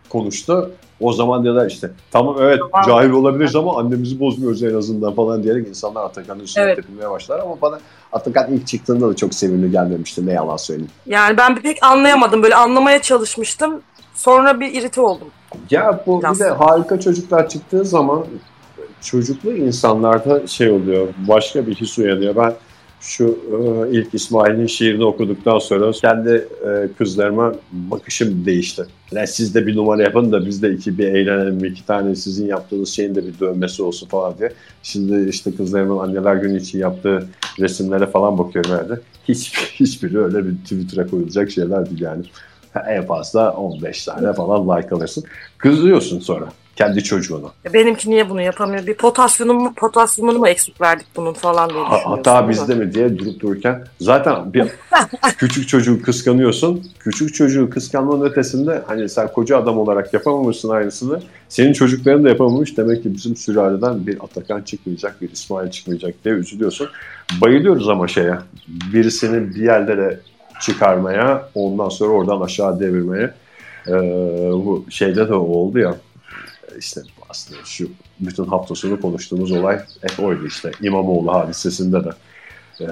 konuştu, 0.10 0.72
o 1.00 1.14
zaman 1.14 1.44
diyorlar 1.44 1.66
işte 1.70 1.92
tamam 2.12 2.36
evet 2.42 2.60
Tamam. 2.72 2.88
cahil 2.88 3.10
olabiliriz 3.10 3.56
ama 3.56 3.80
annemizi 3.80 4.20
bozmuyoruz 4.20 4.64
en 4.64 4.74
azından 4.76 5.14
falan 5.16 5.44
diyerek 5.44 5.68
insanlar 5.68 6.04
Atakan'ın 6.04 6.40
üstüne 6.40 6.64
Evet. 6.64 6.76
tepinmeye 6.76 7.10
başlar 7.10 7.40
ama 7.40 7.62
bana 7.62 7.80
Atakan 8.12 8.54
ilk 8.54 8.68
çıktığında 8.68 9.10
da 9.10 9.16
çok 9.16 9.34
sevimli 9.34 9.72
gelmemişti 9.72 10.26
ne 10.26 10.34
yalan 10.34 10.58
söyleyeyim. 10.58 10.92
Yani 11.06 11.38
ben 11.38 11.62
pek 11.62 11.84
anlayamadım. 11.84 12.44
Böyle 12.44 12.56
anlamaya 12.56 13.02
çalışmıştım. 13.02 13.82
Sonra 14.16 14.60
bir 14.60 14.74
irite 14.74 15.02
oldum. 15.02 15.28
Ya 15.72 16.04
bu 16.08 16.22
Biraz. 16.22 16.40
bir 16.40 16.46
de 16.46 16.50
harika 16.50 17.00
çocuklar 17.00 17.50
çıktığı 17.50 17.86
zaman 17.86 18.26
çocuklu 19.02 19.52
insanlarda 19.52 20.48
şey 20.48 20.70
oluyor, 20.70 21.08
başka 21.28 21.68
bir 21.68 21.76
his 21.76 21.98
uyanıyor. 21.98 22.36
Ben 22.36 22.54
şu 23.00 23.26
e, 23.28 23.92
ilk 23.98 24.14
İsmail'in 24.14 24.68
şiirini 24.68 25.04
okuduktan 25.04 25.60
sonra 25.60 25.92
kendi 25.92 26.48
e, 26.68 26.90
kızlarıma 26.98 27.54
bakışım 27.72 28.46
değişti. 28.46 28.86
Yani 29.12 29.28
siz 29.28 29.56
de 29.56 29.68
bir 29.68 29.76
numara 29.76 30.04
yapın 30.04 30.32
da 30.32 30.46
biz 30.46 30.62
de 30.62 30.74
iki 30.74 30.98
bir 30.98 31.08
eğlenelim, 31.08 31.66
iki 31.66 31.86
tane 31.86 32.16
sizin 32.16 32.48
yaptığınız 32.48 32.90
şeyin 32.90 33.16
de 33.16 33.28
bir 33.28 33.40
dönmesi 33.40 33.84
olsun 33.84 34.08
falan 34.08 34.38
diye. 34.38 34.54
Şimdi 34.84 35.30
işte 35.30 35.56
kızlarımın 35.56 35.98
anneler 35.98 36.36
günü 36.36 36.62
için 36.62 36.80
yaptığı 36.80 37.28
resimlere 37.60 38.06
falan 38.06 38.38
bakıyorum 38.38 38.72
herhalde. 38.72 39.00
Hiçbir, 39.28 39.60
hiçbiri 39.60 40.20
öyle 40.20 40.46
bir 40.46 40.56
Twitter'a 40.56 41.08
koyulacak 41.08 41.52
şeyler 41.52 41.90
değil 41.90 42.02
yani. 42.02 42.24
En 42.88 43.06
fazla 43.06 43.52
15 43.52 44.06
tane 44.06 44.34
falan 44.34 44.78
like 44.78 44.96
alırsın. 44.96 45.24
Kızıyorsun 45.58 46.20
sonra 46.20 46.48
kendi 46.78 47.04
çocuğuna. 47.04 47.48
Benimki 47.74 48.10
niye 48.10 48.30
bunu 48.30 48.42
yapamıyor? 48.42 48.88
Bir 48.88 48.94
potasyumunu, 48.94 49.74
potasyumunu 49.74 50.40
mu 50.40 50.48
eksik 50.48 50.82
verdik 50.82 51.08
bunun 51.16 51.34
falan 51.34 51.70
diye 51.70 51.84
Ha- 51.84 51.96
düşünüyorsun. 51.98 52.32
Hata 52.32 52.50
bizde 52.50 52.76
mi 52.76 52.94
diye 52.94 53.18
durup 53.18 53.40
dururken 53.40 53.84
zaten 54.02 54.54
bir 54.54 54.66
küçük 55.38 55.68
çocuğu 55.68 56.02
kıskanıyorsun. 56.02 56.84
Küçük 57.00 57.36
çocuğu 57.36 57.70
kıskanmanın 57.70 58.26
ötesinde 58.26 58.84
hani 58.88 59.10
sen 59.10 59.28
koca 59.34 59.58
adam 59.58 59.78
olarak 59.78 60.14
yapamamışsın 60.14 60.70
aynısını. 60.70 61.22
Senin 61.50 61.74
çocukların 61.74 62.24
da 62.24 62.30
yapamamış. 62.30 62.78
Demek 62.78 63.04
ki 63.04 63.14
bizim 63.14 63.36
sülaleden 63.36 64.08
bir 64.08 64.24
Atakan 64.24 64.62
çıkmayacak, 64.62 65.22
bir 65.22 65.32
İsmail 65.32 65.72
çıkmayacak 65.72 66.14
diye 66.26 66.36
üzülüyorsun. 66.36 66.88
Bayılıyoruz 67.42 67.90
ama 67.90 68.08
şeye. 68.08 68.36
Birisini 68.94 69.56
bir 69.56 69.62
yerlere 69.62 70.20
çıkarmaya, 70.62 71.50
ondan 71.56 71.90
sonra 71.90 72.10
oradan 72.12 72.42
aşağı 72.42 72.80
devirmeye. 72.80 73.34
Ee, 73.88 73.92
bu 74.52 74.86
şeyde 74.90 75.30
de 75.30 75.34
oldu 75.34 75.80
ya. 75.80 75.96
İşte 76.78 77.02
aslında 77.30 77.60
şu 77.66 77.90
bütün 78.20 78.46
hafta 78.46 78.76
sonu 78.76 79.02
konuştuğumuz 79.02 79.52
olay 79.52 79.80
hep 80.02 80.20
oydu 80.20 80.48
işte. 80.48 80.72
İmamoğlu 80.82 81.34
hadisesinde 81.34 82.04
de 82.04 82.10
e, 82.80 82.86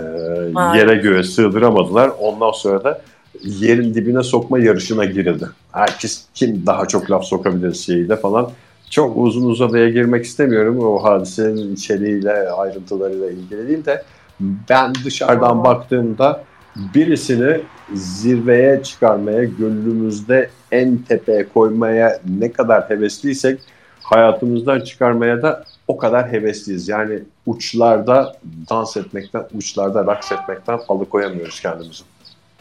yere 0.77 0.95
göğe 0.95 1.23
sığdıramadılar. 1.23 2.11
Ondan 2.19 2.51
sonra 2.51 2.83
da 2.83 3.01
yerin 3.43 3.93
dibine 3.93 4.23
sokma 4.23 4.59
yarışına 4.59 5.05
girildi. 5.05 5.45
Herkes 5.71 6.25
kim 6.33 6.65
daha 6.65 6.85
çok 6.85 7.11
laf 7.11 7.23
sokabilir 7.23 7.73
şeyiyle 7.73 8.15
falan. 8.15 8.51
Çok 8.89 9.17
uzun 9.17 9.49
uzadıya 9.49 9.89
girmek 9.89 10.25
istemiyorum. 10.25 10.79
O 10.79 11.03
hadisenin 11.03 11.75
içeriğiyle, 11.75 12.49
ayrıntılarıyla 12.49 13.31
ilgili 13.31 13.67
değil 13.67 13.85
de 13.85 14.03
ben 14.69 14.93
dışarıdan 15.05 15.63
baktığımda 15.63 16.43
birisini 16.75 17.61
zirveye 17.93 18.83
çıkarmaya, 18.83 19.43
gönlümüzde 19.43 20.49
en 20.71 20.97
tepeye 20.97 21.47
koymaya 21.53 22.21
ne 22.39 22.51
kadar 22.51 22.89
hevesliysek 22.89 23.59
hayatımızdan 24.05 24.79
çıkarmaya 24.79 25.41
da 25.41 25.63
o 25.87 25.97
kadar 25.97 26.31
hevesliyiz. 26.31 26.89
Yani 26.89 27.19
uçlarda 27.45 28.35
dans 28.69 28.97
etmekten, 28.97 29.45
uçlarda 29.53 30.05
raks 30.05 30.31
etmekten 30.31 30.79
alıkoyamıyoruz 30.87 31.61
kendimizi. 31.61 32.03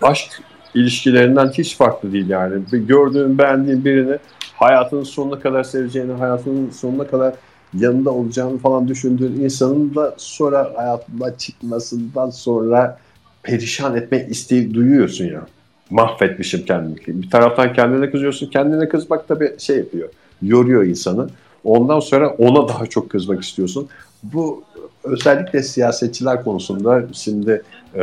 Aşk 0.02 0.42
ilişkilerinden 0.74 1.48
hiç 1.48 1.76
farklı 1.76 2.12
değil 2.12 2.28
yani. 2.28 2.62
Bir 2.72 2.78
gördüğün, 2.78 3.38
beğendiğin 3.38 3.84
birini 3.84 4.18
hayatının 4.54 5.02
sonuna 5.02 5.40
kadar 5.40 5.64
seveceğini, 5.64 6.12
hayatının 6.12 6.70
sonuna 6.70 7.06
kadar 7.06 7.34
yanında 7.74 8.10
olacağını 8.10 8.58
falan 8.58 8.88
düşündüğün 8.88 9.40
insanın 9.40 9.94
da 9.94 10.14
sonra 10.16 10.72
hayatından 10.76 11.32
çıkmasından 11.38 12.30
sonra 12.30 12.98
perişan 13.42 13.96
etme 13.96 14.26
isteği 14.30 14.74
duyuyorsun 14.74 15.24
ya. 15.24 15.46
Mahvetmişim 15.90 16.64
kendimi. 16.64 17.22
Bir 17.22 17.30
taraftan 17.30 17.72
kendine 17.72 18.10
kızıyorsun. 18.10 18.50
Kendine 18.50 18.88
kızmak 18.88 19.28
tabii 19.28 19.54
şey 19.58 19.76
yapıyor. 19.76 20.08
Yoruyor 20.46 20.84
insanı. 20.84 21.28
Ondan 21.64 22.00
sonra 22.00 22.28
ona 22.30 22.68
daha 22.68 22.86
çok 22.86 23.10
kızmak 23.10 23.42
istiyorsun. 23.42 23.88
Bu 24.22 24.64
özellikle 25.04 25.62
siyasetçiler 25.62 26.44
konusunda 26.44 27.04
şimdi 27.12 27.62
e, 27.94 28.02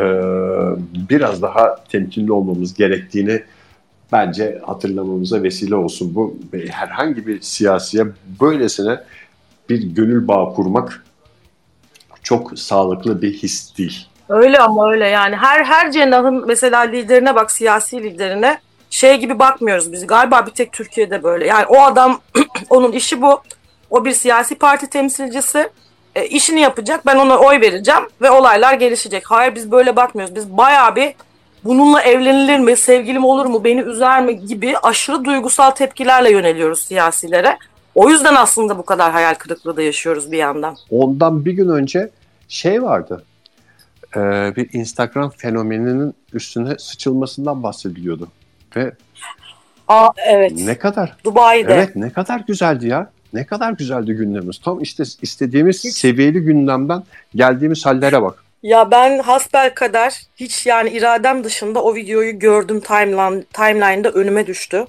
biraz 1.10 1.42
daha 1.42 1.84
temkinli 1.84 2.32
olmamız 2.32 2.74
gerektiğini 2.74 3.44
bence 4.12 4.62
hatırlamamıza 4.66 5.44
vesile 5.44 5.76
olsun. 5.76 6.16
Bu 6.16 6.38
herhangi 6.70 7.28
bir 7.28 7.42
siyasiye 7.42 8.06
böylesine 8.42 9.00
bir 9.70 9.84
gönül 9.84 10.28
bağı 10.28 10.54
kurmak 10.54 11.04
çok 12.24 12.60
sağlıklı 12.60 13.22
bir 13.22 13.34
his 13.34 13.78
değil. 13.78 14.08
Öyle 14.30 14.60
ama 14.60 14.92
öyle 14.92 15.08
yani 15.08 15.36
her 15.36 15.64
her 15.64 15.92
cenahın 15.92 16.48
mesela 16.48 16.80
liderine 16.82 17.36
bak 17.36 17.52
siyasi 17.52 18.04
liderine 18.04 18.60
şey 18.92 19.18
gibi 19.20 19.40
bakmıyoruz 19.40 19.92
biz. 19.92 20.08
Galiba 20.08 20.46
bir 20.46 20.52
tek 20.52 20.72
Türkiye'de 20.72 21.24
böyle. 21.24 21.48
Yani 21.48 21.66
o 21.66 21.82
adam 21.82 22.22
onun 22.70 22.92
işi 22.92 23.22
bu. 23.22 23.42
O 23.90 24.06
bir 24.06 24.12
siyasi 24.12 24.56
parti 24.56 24.90
temsilcisi. 24.90 25.70
E, 26.16 26.28
işini 26.28 26.60
yapacak. 26.60 27.06
Ben 27.06 27.16
ona 27.16 27.38
oy 27.38 27.62
vereceğim 27.62 28.02
ve 28.22 28.32
olaylar 28.32 28.74
gelişecek. 28.74 29.32
Hayır 29.32 29.56
biz 29.56 29.72
böyle 29.72 29.96
bakmıyoruz. 29.96 30.36
Biz 30.36 30.58
bayağı 30.58 30.96
bir 30.96 31.14
bununla 31.64 32.02
evlenilir 32.02 32.60
mi 32.60 32.76
sevgilim 32.78 33.26
olur 33.26 33.46
mu 33.46 33.64
beni 33.64 33.82
üzer 33.82 34.26
mi 34.26 34.46
gibi 34.46 34.78
aşırı 34.78 35.26
duygusal 35.26 35.72
tepkilerle 35.72 36.32
yöneliyoruz 36.32 36.80
siyasilere. 36.80 37.58
O 37.96 38.10
yüzden 38.10 38.36
aslında 38.36 38.78
bu 38.78 38.86
kadar 38.86 39.12
hayal 39.12 39.34
kırıklığı 39.34 39.78
da 39.78 39.82
yaşıyoruz 39.82 40.32
bir 40.32 40.38
yandan. 40.38 40.78
Ondan 40.90 41.46
bir 41.46 41.52
gün 41.52 41.70
önce 41.70 42.10
şey 42.48 42.84
vardı. 42.84 43.24
e, 44.16 44.20
bir 44.56 44.74
Instagram 44.74 45.30
fenomeninin 45.30 46.14
üstüne 46.34 46.78
sıçılmasından 46.80 47.64
bahsediliyordu. 47.64 48.28
Ve 48.76 48.92
Aa 49.88 50.10
evet. 50.28 50.52
ne 50.56 50.78
kadar 50.78 51.18
Dubai'de. 51.24 51.74
evet 51.74 51.96
ne 51.96 52.10
kadar 52.10 52.40
güzeldi 52.48 52.88
ya. 52.88 53.10
Ne 53.34 53.46
kadar 53.46 53.72
güzeldi 53.72 54.14
gündemimiz. 54.14 54.58
Tam 54.58 54.82
işte 54.82 55.04
istediğimiz 55.22 55.82
seviyeli 55.82 56.40
gündemden 56.40 57.04
geldiğimiz 57.36 57.86
hallere 57.86 58.22
bak. 58.22 58.44
Ya 58.64 58.92
ben 58.92 59.20
hasbel 59.20 59.74
kadar 59.74 60.14
hiç 60.36 60.66
yani 60.66 60.90
iradem 60.90 61.44
dışında 61.44 61.84
o 61.84 61.96
videoyu 61.96 62.40
gördüm 62.40 62.80
timeline, 62.80 63.44
timeline'da 63.44 64.10
önüme 64.12 64.48
düştü. 64.48 64.86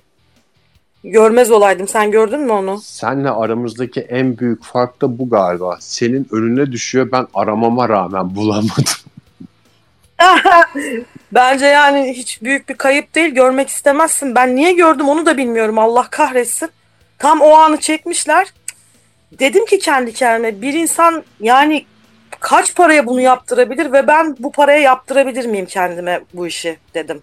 Görmez 1.04 1.50
olaydım. 1.50 1.88
Sen 1.88 2.10
gördün 2.10 2.40
mü 2.40 2.52
onu? 2.52 2.80
Senle 2.80 3.30
aramızdaki 3.30 4.00
en 4.00 4.38
büyük 4.38 4.64
fark 4.64 5.02
da 5.02 5.18
bu 5.18 5.30
galiba. 5.30 5.76
Senin 5.80 6.26
önüne 6.30 6.72
düşüyor 6.72 7.08
ben 7.12 7.26
aramama 7.34 7.88
rağmen 7.88 8.34
bulamadım. 8.34 8.84
Bence 11.32 11.66
yani 11.66 12.12
hiç 12.16 12.42
büyük 12.42 12.68
bir 12.68 12.74
kayıp 12.74 13.14
değil. 13.14 13.34
Görmek 13.34 13.68
istemezsin. 13.68 14.34
Ben 14.34 14.56
niye 14.56 14.72
gördüm 14.72 15.08
onu 15.08 15.26
da 15.26 15.36
bilmiyorum. 15.36 15.78
Allah 15.78 16.06
kahretsin. 16.10 16.70
Tam 17.18 17.40
o 17.40 17.50
anı 17.50 17.76
çekmişler. 17.80 18.52
Dedim 19.38 19.66
ki 19.66 19.78
kendi 19.78 20.12
kendime 20.12 20.62
bir 20.62 20.74
insan 20.74 21.24
yani 21.40 21.84
kaç 22.40 22.74
paraya 22.74 23.06
bunu 23.06 23.20
yaptırabilir 23.20 23.92
ve 23.92 24.06
ben 24.06 24.36
bu 24.38 24.52
paraya 24.52 24.78
yaptırabilir 24.78 25.46
miyim 25.46 25.66
kendime 25.66 26.20
bu 26.34 26.46
işi 26.46 26.78
dedim. 26.94 27.22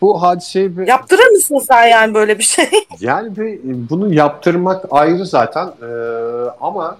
Bu 0.00 0.22
hadiseyi 0.22 0.78
bir- 0.78 0.86
Yaptırır 0.86 1.26
mısın 1.30 1.58
sen 1.58 1.86
yani 1.86 2.14
böyle 2.14 2.38
bir 2.38 2.44
şey? 2.44 2.70
Yani 3.00 3.36
bir, 3.36 3.58
bunu 3.90 4.14
yaptırmak 4.14 4.84
ayrı 4.90 5.26
zaten 5.26 5.66
Ee, 5.66 5.86
ama 6.60 6.98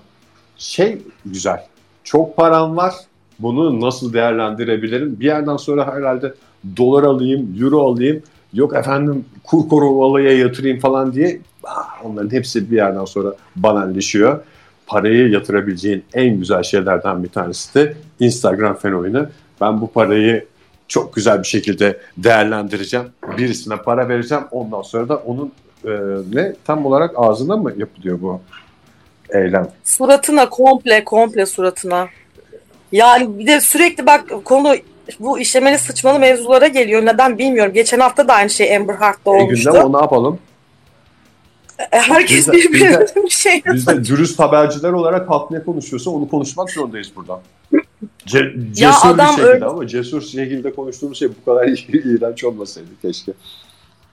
şey 0.58 0.98
güzel. 1.26 1.66
Çok 2.04 2.36
param 2.36 2.76
var. 2.76 2.94
Bunu 3.38 3.80
nasıl 3.80 4.12
değerlendirebilirim? 4.12 5.20
Bir 5.20 5.24
yerden 5.24 5.56
sonra 5.56 5.94
herhalde 5.94 6.34
dolar 6.76 7.02
alayım, 7.02 7.56
euro 7.60 7.80
alayım. 7.80 8.22
Yok 8.52 8.76
efendim 8.76 9.24
kur 9.44 9.68
korumalıya 9.68 10.38
yatırayım 10.38 10.78
falan 10.78 11.12
diye 11.12 11.40
ah, 11.64 12.04
onların 12.04 12.30
hepsi 12.30 12.70
bir 12.70 12.76
yerden 12.76 13.04
sonra 13.04 13.34
banalleşiyor. 13.56 14.40
Parayı 14.86 15.28
yatırabileceğin 15.28 16.04
en 16.14 16.38
güzel 16.38 16.62
şeylerden 16.62 17.24
bir 17.24 17.28
tanesi 17.28 17.74
de 17.74 17.96
Instagram 18.20 18.76
fenomeni. 18.76 19.26
Ben 19.60 19.80
bu 19.80 19.92
parayı 19.92 20.46
çok 20.88 21.14
güzel 21.14 21.38
bir 21.38 21.48
şekilde 21.48 22.00
değerlendireceğim. 22.16 23.06
Birisine 23.38 23.76
para 23.76 24.08
vereceğim. 24.08 24.44
Ondan 24.50 24.82
sonra 24.82 25.08
da 25.08 25.16
onun 25.16 25.52
e, 25.84 25.90
ne 26.32 26.54
tam 26.64 26.86
olarak 26.86 27.10
ağzına 27.16 27.56
mı 27.56 27.72
yapılıyor 27.76 28.22
bu 28.22 28.40
eylem? 29.28 29.68
Suratına 29.84 30.48
komple 30.48 31.04
komple 31.04 31.46
suratına. 31.46 32.08
Yani 32.92 33.38
bir 33.38 33.46
de 33.46 33.60
sürekli 33.60 34.06
bak 34.06 34.24
konu 34.44 34.74
bu 35.20 35.38
işlemeli 35.38 35.78
sıçmalı 35.78 36.18
mevzulara 36.18 36.66
geliyor. 36.66 37.06
Neden 37.06 37.38
bilmiyorum. 37.38 37.72
Geçen 37.72 38.00
hafta 38.00 38.28
da 38.28 38.34
aynı 38.34 38.50
şey 38.50 38.76
Amber 38.76 38.94
Heard'da 38.94 39.18
E, 39.26 39.42
olmuştu. 39.42 39.70
gündem 39.72 39.84
o 39.86 39.92
ne 39.98 40.02
yapalım? 40.02 40.38
E, 41.92 41.98
Herkes 41.98 42.48
birbirine 42.52 43.00
bir 43.24 43.30
şey 43.30 43.62
Biz 43.72 43.86
de 43.86 44.04
dürüst 44.04 44.38
haberciler 44.38 44.92
olarak 44.92 45.30
halk 45.30 45.50
ne 45.50 45.62
konuşuyorsa 45.62 46.10
onu 46.10 46.28
konuşmak 46.28 46.70
zorundayız 46.70 47.12
buradan. 47.16 47.40
Ce- 48.26 48.56
Ya 48.58 48.74
cesur 48.74 49.08
bir 49.08 49.14
adam 49.14 49.26
şekilde 49.28 49.46
öyle- 49.46 49.64
ama 49.64 49.86
cesur 49.86 50.22
şekilde 50.22 50.74
konuştuğumuz 50.74 51.18
şey 51.18 51.28
bu 51.28 51.44
kadar 51.44 51.66
iğrenç 52.04 52.44
olmasaydı 52.44 52.88
keşke. 53.02 53.32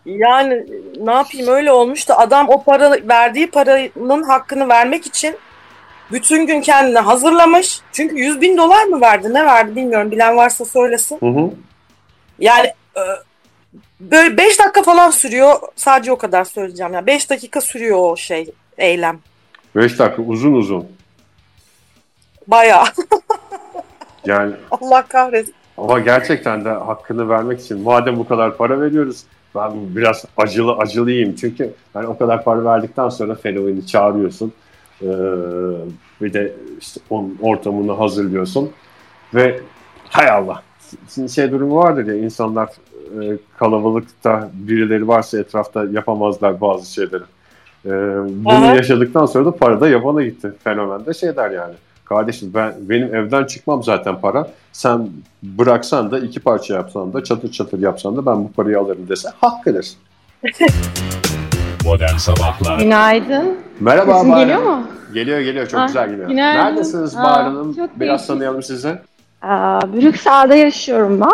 Yani 0.05 0.65
ne 1.03 1.12
yapayım 1.12 1.47
öyle 1.47 1.71
olmuştu. 1.71 2.13
Adam 2.17 2.49
o 2.49 2.63
para 2.63 2.91
verdiği 3.07 3.51
paranın 3.51 4.23
hakkını 4.23 4.69
vermek 4.69 5.05
için 5.05 5.36
bütün 6.12 6.47
gün 6.47 6.62
kendini 6.62 7.00
hazırlamış. 7.00 7.80
Çünkü 7.91 8.15
100 8.15 8.41
bin 8.41 8.58
dolar 8.58 8.84
mı 8.84 9.02
verdi 9.02 9.34
ne 9.34 9.45
verdi 9.45 9.76
bilmiyorum. 9.76 10.12
Bilen 10.12 10.38
varsa 10.38 10.65
söylesin. 10.65 11.17
Hı 11.19 11.26
hı. 11.26 11.52
Yani 12.39 12.67
e, 12.95 13.02
böyle 14.00 14.38
5 14.38 14.60
dakika 14.60 14.84
falan 14.84 15.10
sürüyor. 15.10 15.56
Sadece 15.76 16.12
o 16.12 16.17
kadar 16.17 16.43
söyleyeceğim. 16.43 16.93
Yani 16.93 17.08
5 17.08 17.30
dakika 17.30 17.62
sürüyor 17.62 17.97
o 18.00 18.17
şey 18.17 18.52
eylem. 18.78 19.19
5 19.76 20.00
dakika 20.00 20.21
uzun 20.21 20.54
uzun. 20.54 20.88
Bayağı. 22.47 22.86
Yani 24.26 24.54
Allah 24.71 25.08
kahretsin. 25.08 25.54
ama 25.78 26.00
gerçekten 26.00 26.65
de 26.65 26.69
hakkını 26.69 27.30
vermek 27.30 27.60
için 27.62 27.82
madem 27.82 28.17
bu 28.17 28.28
kadar 28.28 28.58
para 28.58 28.82
veriyoruz 28.82 29.24
ben 29.56 29.95
biraz 29.95 30.26
acılı 30.38 30.71
acılıyım 30.74 31.36
çünkü 31.36 31.74
ben 31.95 32.04
o 32.04 32.17
kadar 32.17 32.43
para 32.43 32.63
verdikten 32.65 33.10
sonra 33.10 33.36
fenomeni 33.36 33.88
çağırıyorsun. 33.88 34.54
Ee, 35.03 35.07
bir 36.21 36.33
de 36.33 36.53
işte 36.79 37.01
onun 37.09 37.37
ortamını 37.41 37.91
hazırlıyorsun 37.91 38.71
ve 39.33 39.59
hay 40.09 40.29
Allah 40.29 40.63
şimdi 41.15 41.29
şey 41.29 41.51
durumu 41.51 41.75
vardır 41.75 42.05
ya 42.05 42.15
insanlar 42.15 42.69
e, 43.21 43.37
kalabalıkta 43.57 44.49
birileri 44.53 45.07
varsa 45.07 45.39
etrafta 45.39 45.85
yapamazlar 45.85 46.61
bazı 46.61 46.93
şeyleri. 46.93 47.23
Ee, 47.85 47.89
bunu 48.45 48.53
Aha. 48.53 48.75
yaşadıktan 48.75 49.25
sonra 49.25 49.45
da 49.45 49.55
para 49.55 49.81
da 49.81 49.89
yabana 49.89 50.23
gitti. 50.23 50.53
Fenomende 50.63 51.13
şey 51.13 51.35
der 51.35 51.51
yani. 51.51 51.73
Kardeşim 52.05 52.51
ben 52.53 52.73
benim 52.79 53.15
evden 53.15 53.45
çıkmam 53.45 53.83
zaten 53.83 54.21
para. 54.21 54.47
Sen 54.71 55.09
bıraksan 55.43 56.11
da 56.11 56.19
iki 56.19 56.39
parça 56.39 56.73
yapsan 56.73 57.13
da 57.13 57.23
çatır 57.23 57.51
çatır 57.51 57.79
yapsan 57.79 58.17
da 58.17 58.25
ben 58.25 58.43
bu 58.43 58.51
parayı 58.51 58.79
alırım 58.79 59.09
dese 59.09 59.29
hakkıdır. 59.41 59.87
Modern 61.86 62.17
Sabahlar 62.17 62.80
Günaydın. 62.80 63.58
Merhaba 63.80 64.13
Sesim 64.13 64.32
Bahar 64.32 64.41
geliyor 64.41 64.60
Hanım. 64.63 64.80
mu? 64.80 64.84
Geliyor 65.13 65.39
geliyor 65.39 65.67
çok 65.67 65.80
Ah, 65.80 65.88
güzel 65.88 66.10
geliyor. 66.10 66.30
günaydın. 66.30 66.65
Neredesiniz 66.65 67.15
Aa, 67.17 67.24
Bahar 67.24 67.44
Hanım? 67.44 67.74
çok 67.74 68.00
Biraz 68.00 68.10
değişik. 68.10 68.28
tanıyalım 68.28 68.63
sizi. 68.63 68.96
Aa, 69.41 69.80
Brüksel'de 69.94 70.56
yaşıyorum 70.56 71.22
ben. 71.22 71.32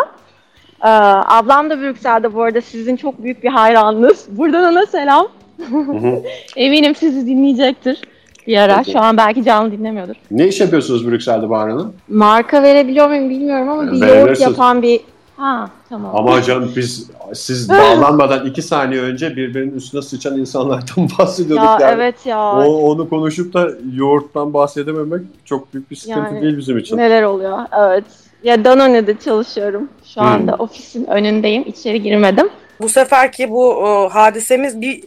Aa, 0.88 1.38
ablam 1.38 1.70
da 1.70 1.80
Brüksel'de 1.80 2.34
bu 2.34 2.42
arada 2.42 2.60
sizin 2.60 2.96
çok 2.96 3.22
büyük 3.22 3.42
bir 3.42 3.48
hayranınız. 3.48 4.26
Buradan 4.30 4.72
ona 4.72 4.86
selam. 4.86 5.26
Hı 5.70 5.76
hı. 5.78 6.22
Eminim 6.56 6.94
sizi 6.94 7.26
dinleyecektir. 7.26 8.00
bir 8.46 8.56
ara. 8.56 8.76
Peki. 8.76 8.92
Şu 8.92 9.00
an 9.00 9.16
belki 9.16 9.44
canlı 9.44 9.72
dinlemiyordur. 9.72 10.14
Ne 10.30 10.48
iş 10.48 10.60
yapıyorsunuz 10.60 11.10
Brüksel'de 11.10 11.50
Bahar 11.50 11.70
Hanım? 11.70 11.92
Marka 12.08 12.62
verebiliyor 12.62 13.08
muyum 13.08 13.30
bilmiyorum 13.30 13.68
ama 13.68 13.82
bir 13.82 14.00
Verebilirsin. 14.00 14.18
yoğurt 14.26 14.40
yapan 14.40 14.82
bir... 14.82 15.00
Ha 15.38 15.70
tamam. 15.88 16.16
Ama 16.16 16.42
canım 16.42 16.72
biz 16.76 17.10
siz 17.34 17.68
bağlanmadan 17.78 18.46
iki 18.46 18.62
saniye 18.62 19.00
önce 19.02 19.36
birbirinin 19.36 19.74
üstüne 19.76 20.02
sıçan 20.02 20.38
insanlardan 20.38 21.08
bahsediyorduk. 21.18 21.66
ya 21.66 21.78
yani. 21.80 21.94
evet 21.94 22.26
ya. 22.26 22.52
O, 22.56 22.90
onu 22.90 23.08
konuşup 23.08 23.54
da 23.54 23.70
yoğurttan 23.94 24.54
bahsedememek 24.54 25.20
çok 25.44 25.74
büyük 25.74 25.90
bir 25.90 25.96
sıkıntı 25.96 26.18
Yani 26.20 26.42
değil 26.42 26.56
bizim 26.58 26.78
için. 26.78 26.96
Neler 26.96 27.22
oluyor? 27.22 27.58
Evet. 27.80 28.04
Ya 28.42 28.64
Danone'de 28.64 29.18
çalışıyorum. 29.24 29.88
Şu 30.14 30.20
Hmm. 30.20 30.28
anda 30.28 30.54
ofisin 30.58 31.04
önündeyim. 31.06 31.64
İçeri 31.66 32.02
girmedim. 32.02 32.48
Bu 32.80 32.88
seferki 32.88 33.50
bu 33.50 33.74
e, 33.86 34.08
hadisemiz 34.12 34.80
bir 34.80 35.04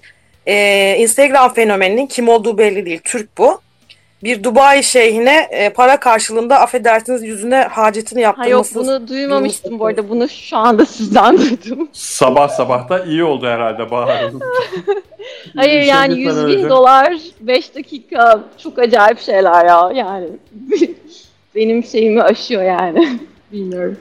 e, 0.47 0.95
Instagram 0.99 1.53
fenomeninin 1.53 2.07
kim 2.07 2.29
olduğu 2.29 2.57
belli 2.57 2.85
değil. 2.85 3.01
Türk 3.03 3.37
bu. 3.37 3.61
Bir 4.23 4.43
Dubai 4.43 4.83
şeyhine 4.83 5.47
e, 5.51 5.69
para 5.69 5.99
karşılığında 5.99 6.59
affedersiniz 6.59 7.23
yüzüne 7.23 7.61
hacetini 7.61 8.25
Ha 8.25 8.47
yok 8.47 8.65
bunu 8.75 9.07
duymamıştım 9.07 9.79
bu 9.79 9.85
arada. 9.85 10.09
Bunu 10.09 10.29
şu 10.29 10.57
anda 10.57 10.85
sizden 10.85 11.37
duydum. 11.41 11.89
Sabah 11.93 12.49
sabah 12.49 12.89
da 12.89 13.05
iyi 13.05 13.23
oldu 13.23 13.47
herhalde 13.47 13.91
Bahar 13.91 14.17
Hanım. 14.17 14.39
Hayır 15.55 15.81
İşe 15.81 15.89
yani 15.89 16.15
gitmeden 16.15 16.47
100 16.47 16.47
bin 16.47 16.59
önce. 16.59 16.69
dolar 16.69 17.13
5 17.39 17.75
dakika 17.75 18.39
çok 18.63 18.79
acayip 18.79 19.19
şeyler 19.19 19.65
ya 19.65 19.91
yani. 19.93 20.27
Benim 21.55 21.83
şeyimi 21.83 22.21
aşıyor 22.21 22.63
yani. 22.63 23.19
Bilmiyorum. 23.51 23.97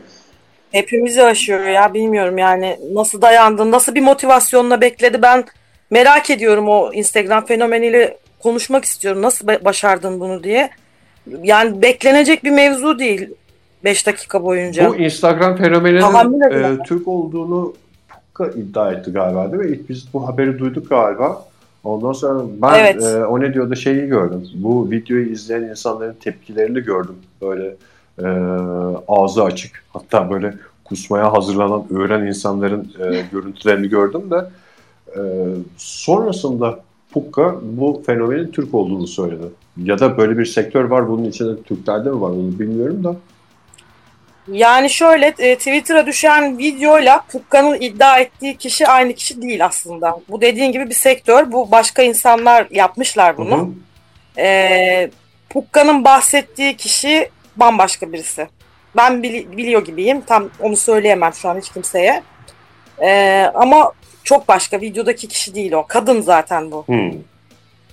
Hepimizi 0.72 1.22
aşıyor 1.22 1.64
ya 1.64 1.94
bilmiyorum 1.94 2.38
yani 2.38 2.78
nasıl 2.92 3.22
dayandın, 3.22 3.72
nasıl 3.72 3.94
bir 3.94 4.00
motivasyonla 4.00 4.80
bekledi 4.80 5.22
ben 5.22 5.44
merak 5.90 6.30
ediyorum 6.30 6.68
o 6.68 6.92
Instagram 6.92 7.46
fenomeniyle 7.46 8.16
konuşmak 8.42 8.84
istiyorum. 8.84 9.22
Nasıl 9.22 9.46
ba- 9.46 9.64
başardın 9.64 10.20
bunu 10.20 10.44
diye. 10.44 10.70
Yani 11.42 11.82
beklenecek 11.82 12.44
bir 12.44 12.50
mevzu 12.50 12.98
değil 12.98 13.28
5 13.84 14.06
dakika 14.06 14.42
boyunca. 14.42 14.88
Bu 14.90 14.96
Instagram 14.96 15.56
fenomeninin 15.56 16.40
e. 16.50 16.82
Türk 16.82 17.08
olduğunu 17.08 17.74
iddia 18.56 18.92
etti 18.92 19.12
galiba 19.12 19.52
değil 19.52 19.62
mi? 19.62 19.76
İlk 19.76 19.88
biz 19.88 20.04
bu 20.12 20.28
haberi 20.28 20.58
duyduk 20.58 20.88
galiba. 20.88 21.44
Ondan 21.84 22.12
sonra 22.12 22.42
ben 22.62 22.74
Evet. 22.74 23.02
e, 23.02 23.24
o 23.24 23.40
ne 23.40 23.54
diyordu 23.54 23.76
şeyi 23.76 24.06
gördüm. 24.06 24.46
Bu 24.54 24.90
videoyu 24.90 25.32
izleyen 25.32 25.62
insanların 25.62 26.14
tepkilerini 26.14 26.80
gördüm. 26.80 27.16
Böyle 27.42 27.74
e, 28.18 28.26
ağzı 29.08 29.44
açık. 29.44 29.84
Hatta 29.92 30.30
böyle 30.30 30.54
kusmaya 30.84 31.32
hazırlanan 31.32 31.84
öğren 31.90 32.26
insanların 32.26 32.92
e, 33.00 33.22
görüntülerini 33.32 33.88
gördüm 33.88 34.30
de 34.30 34.44
e, 35.16 35.20
sonrasında 35.76 36.80
Pukka 37.12 37.54
bu 37.62 38.02
fenomenin 38.06 38.50
Türk 38.50 38.74
olduğunu 38.74 39.06
söyledi. 39.06 39.44
Ya 39.76 39.98
da 39.98 40.18
böyle 40.18 40.38
bir 40.38 40.44
sektör 40.44 40.84
var 40.84 41.08
bunun 41.08 41.24
içinde 41.24 41.62
Türklerde 41.62 42.10
mi 42.10 42.20
var 42.20 42.30
onu 42.30 42.58
bilmiyorum 42.58 43.04
da. 43.04 43.16
Yani 44.48 44.90
şöyle 44.90 45.34
e, 45.38 45.56
Twitter'a 45.56 46.06
düşen 46.06 46.58
videoyla 46.58 47.24
Pukka'nın 47.32 47.80
iddia 47.80 48.18
ettiği 48.18 48.56
kişi 48.56 48.86
aynı 48.88 49.12
kişi 49.12 49.42
değil 49.42 49.64
aslında. 49.64 50.20
Bu 50.28 50.40
dediğin 50.40 50.72
gibi 50.72 50.88
bir 50.88 50.94
sektör. 50.94 51.52
Bu 51.52 51.70
başka 51.70 52.02
insanlar 52.02 52.66
yapmışlar 52.70 53.36
bunu. 53.36 53.56
Hı 53.56 53.62
hı. 53.62 53.68
Ee, 54.38 55.10
Pukka'nın 55.50 56.04
bahsettiği 56.04 56.76
kişi 56.76 57.30
bambaşka 57.56 58.12
birisi. 58.12 58.48
Ben 58.96 59.12
bili- 59.12 59.56
biliyor 59.56 59.84
gibiyim. 59.84 60.20
Tam 60.20 60.48
onu 60.60 60.76
söyleyemem 60.76 61.32
şu 61.32 61.48
an 61.48 61.58
hiç 61.58 61.68
kimseye. 61.72 62.22
Ee, 63.02 63.50
ama 63.54 63.92
çok 64.24 64.48
başka. 64.48 64.80
Videodaki 64.80 65.28
kişi 65.28 65.54
değil 65.54 65.72
o. 65.72 65.84
Kadın 65.88 66.20
zaten 66.20 66.70
bu. 66.70 66.84
Hmm. 66.86 67.12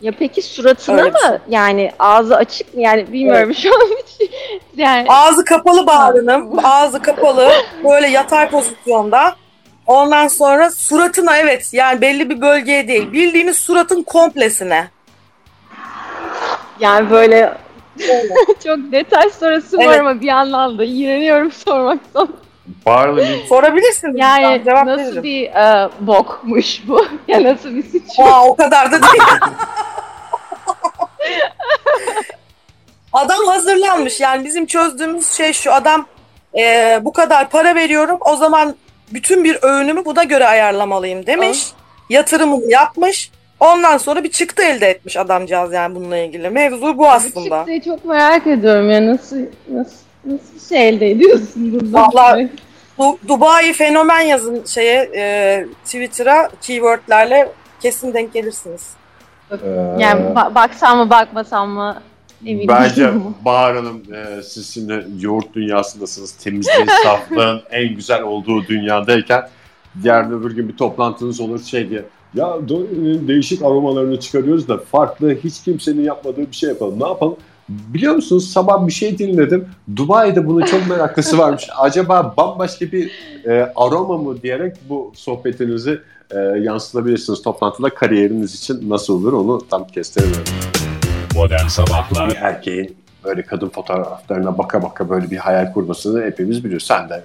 Ya 0.02 0.12
peki 0.20 0.42
suratına 0.42 1.02
Öyle 1.02 1.14
bir 1.14 1.20
şey. 1.20 1.30
mı? 1.30 1.40
Yani 1.50 1.92
ağzı 2.00 2.36
açık 2.36 2.74
mı? 2.74 2.82
Yani 2.82 3.14
bilmiyorum 3.14 3.54
şu 3.56 3.76
an 3.76 3.88
hiç. 3.98 4.30
Yani 4.78 5.06
Ağzı 5.10 5.46
kapalı 5.46 5.88
Bahar'ın. 5.88 6.58
Ağzı 6.64 7.02
kapalı. 7.02 7.52
Böyle 7.84 8.08
yatay 8.08 8.50
pozisyonda. 8.50 9.36
Ondan 9.88 10.28
sonra 10.28 10.72
suratına 10.72 11.38
evet 11.38 11.70
yani 11.74 12.02
belli 12.02 12.30
bir 12.30 12.42
bölgeye 12.42 12.88
değil. 12.88 13.12
Bildiğiniz 13.12 13.58
suratın 13.58 14.04
komplesine. 14.04 14.88
yani 16.80 17.10
böyle 17.10 17.54
çok 18.64 18.78
detay 18.92 19.30
sorusu 19.30 19.78
var 19.78 19.84
Evet. 19.86 20.00
ama 20.00 20.22
bir 20.22 20.26
yandan 20.26 20.78
da 20.78 20.84
iğreniyorum 20.86 21.52
sormaktan. 21.52 22.30
Bağırlı 22.86 23.22
bir 23.22 23.46
Sorabilirsiniz. 23.46 24.16
Yani 24.18 24.44
Ben 24.44 24.64
cevap 24.64 24.86
nasıl 24.86 25.04
veririm. 25.04 25.24
bir 25.24 25.44
e, 25.44 25.90
bokmuş 26.00 26.82
bu? 26.88 27.06
ya 27.28 27.44
nasıl 27.44 27.76
bir 27.76 27.84
suç? 27.84 28.20
Aa, 28.20 28.46
o 28.46 28.56
kadar 28.56 28.92
da 28.92 29.02
değil. 29.02 29.24
adam 33.14 33.48
hazırlanmış. 33.48 34.20
Yani 34.20 34.46
bizim 34.46 34.66
çözdüğümüz 34.66 35.32
şey 35.32 35.54
şu. 35.54 35.74
Adam 35.74 36.06
e, 36.58 37.00
bu 37.02 37.14
kadar 37.14 37.50
para 37.50 37.76
veriyorum. 37.76 38.18
O 38.22 38.36
zaman 38.36 38.76
bütün 39.14 39.44
bir 39.44 39.58
öğünümü 39.62 40.06
buna 40.06 40.24
göre 40.24 40.48
ayarlamalıyım 40.48 41.26
demiş. 41.26 41.68
Yatırımını 42.10 42.72
yapmış. 42.72 43.32
Ondan 43.60 43.98
sonra 43.98 44.24
bir 44.24 44.32
çıktı 44.32 44.64
elde 44.64 44.90
etmiş 44.90 45.18
adamcağız 45.18 45.74
yani 45.74 45.96
bununla 45.96 46.18
ilgili. 46.18 46.50
Mevzu 46.50 46.98
bu 46.98 47.10
aslında. 47.10 47.66
Çıktığı 47.66 47.90
çok 47.90 48.06
merak 48.06 48.48
ediyorum 48.48 48.90
ya 48.92 49.08
nasıl 49.08 49.38
nasıl 49.72 50.07
nasıl 50.28 50.56
bir 50.56 50.60
şey 50.60 50.90
elde 50.90 51.12
ediyorsun 51.12 51.74
burada? 51.74 51.98
Vallahi- 51.98 52.50
Du- 53.00 53.18
Dubai 53.28 53.74
fenomen 53.74 54.22
yazın 54.22 54.66
şeye 54.66 55.12
e, 55.16 55.66
Twitter'a 55.86 56.50
keywordlerle 56.62 57.52
kesin 57.82 58.14
denk 58.14 58.34
gelirsiniz. 58.34 58.90
Yani 60.00 60.22
ba- 60.36 60.56
baksam 60.56 60.98
mı 60.98 61.10
bakmasam 61.10 61.70
mı 61.70 62.02
emin 62.46 62.68
Bence 62.68 62.96
değilim. 63.08 63.24
Bahar 63.46 63.76
Hanım 63.76 64.02
e, 64.14 64.42
siz 64.44 64.74
şimdi 64.74 65.08
yoğurt 65.20 65.54
dünyasındasınız. 65.54 66.32
Temizliğin, 66.32 66.88
saflığın 67.04 67.62
en 67.72 67.96
güzel 67.96 68.22
olduğu 68.24 68.64
dünyadayken 68.68 69.50
yarın 70.04 70.40
öbür 70.42 70.56
gün 70.56 70.70
bir 70.70 70.78
toplantınız 70.78 71.40
olur 71.40 71.60
şey 71.64 71.90
diye. 71.90 72.04
Ya 72.34 72.46
do- 72.46 73.28
değişik 73.28 73.62
aromalarını 73.62 74.20
çıkarıyoruz 74.20 74.68
da 74.68 74.78
farklı 74.78 75.36
hiç 75.44 75.64
kimsenin 75.64 76.02
yapmadığı 76.02 76.52
bir 76.52 76.56
şey 76.56 76.70
yapalım. 76.70 77.00
Ne 77.00 77.08
yapalım? 77.08 77.38
Biliyor 77.70 78.16
musunuz 78.16 78.50
sabah 78.50 78.88
bir 78.88 78.92
şey 78.92 79.18
dinledim. 79.18 79.70
Dubai'de 79.96 80.48
bunun 80.48 80.66
çok 80.66 80.88
meraklısı 80.88 81.38
varmış. 81.38 81.68
Acaba 81.78 82.34
bambaşka 82.38 82.92
bir 82.92 83.12
e, 83.46 83.72
aroma 83.76 84.18
mı 84.18 84.42
diyerek 84.42 84.76
bu 84.90 85.12
sohbetinizi 85.16 86.00
e, 86.32 86.40
yansıtabilirsiniz 86.40 87.42
toplantıda. 87.42 87.90
Kariyeriniz 87.90 88.56
için 88.56 88.90
nasıl 88.90 89.14
olur 89.14 89.34
onu 89.34 89.68
tam 89.70 89.88
kestiremiyorum 89.88 90.44
Modern 91.36 91.64
bir 91.64 91.70
Sabahlar 91.70 92.38
erkeğin 92.42 92.98
böyle 93.24 93.42
kadın 93.42 93.70
fotoğraflarına 93.70 94.58
baka 94.58 94.84
baka 94.84 95.10
böyle 95.10 95.32
bir 95.32 95.38
hayal 95.38 95.74
kurmasını 95.74 96.24
hepimiz 96.24 96.64
biliyoruz. 96.64 96.88
Sen 96.88 97.10
de 97.10 97.24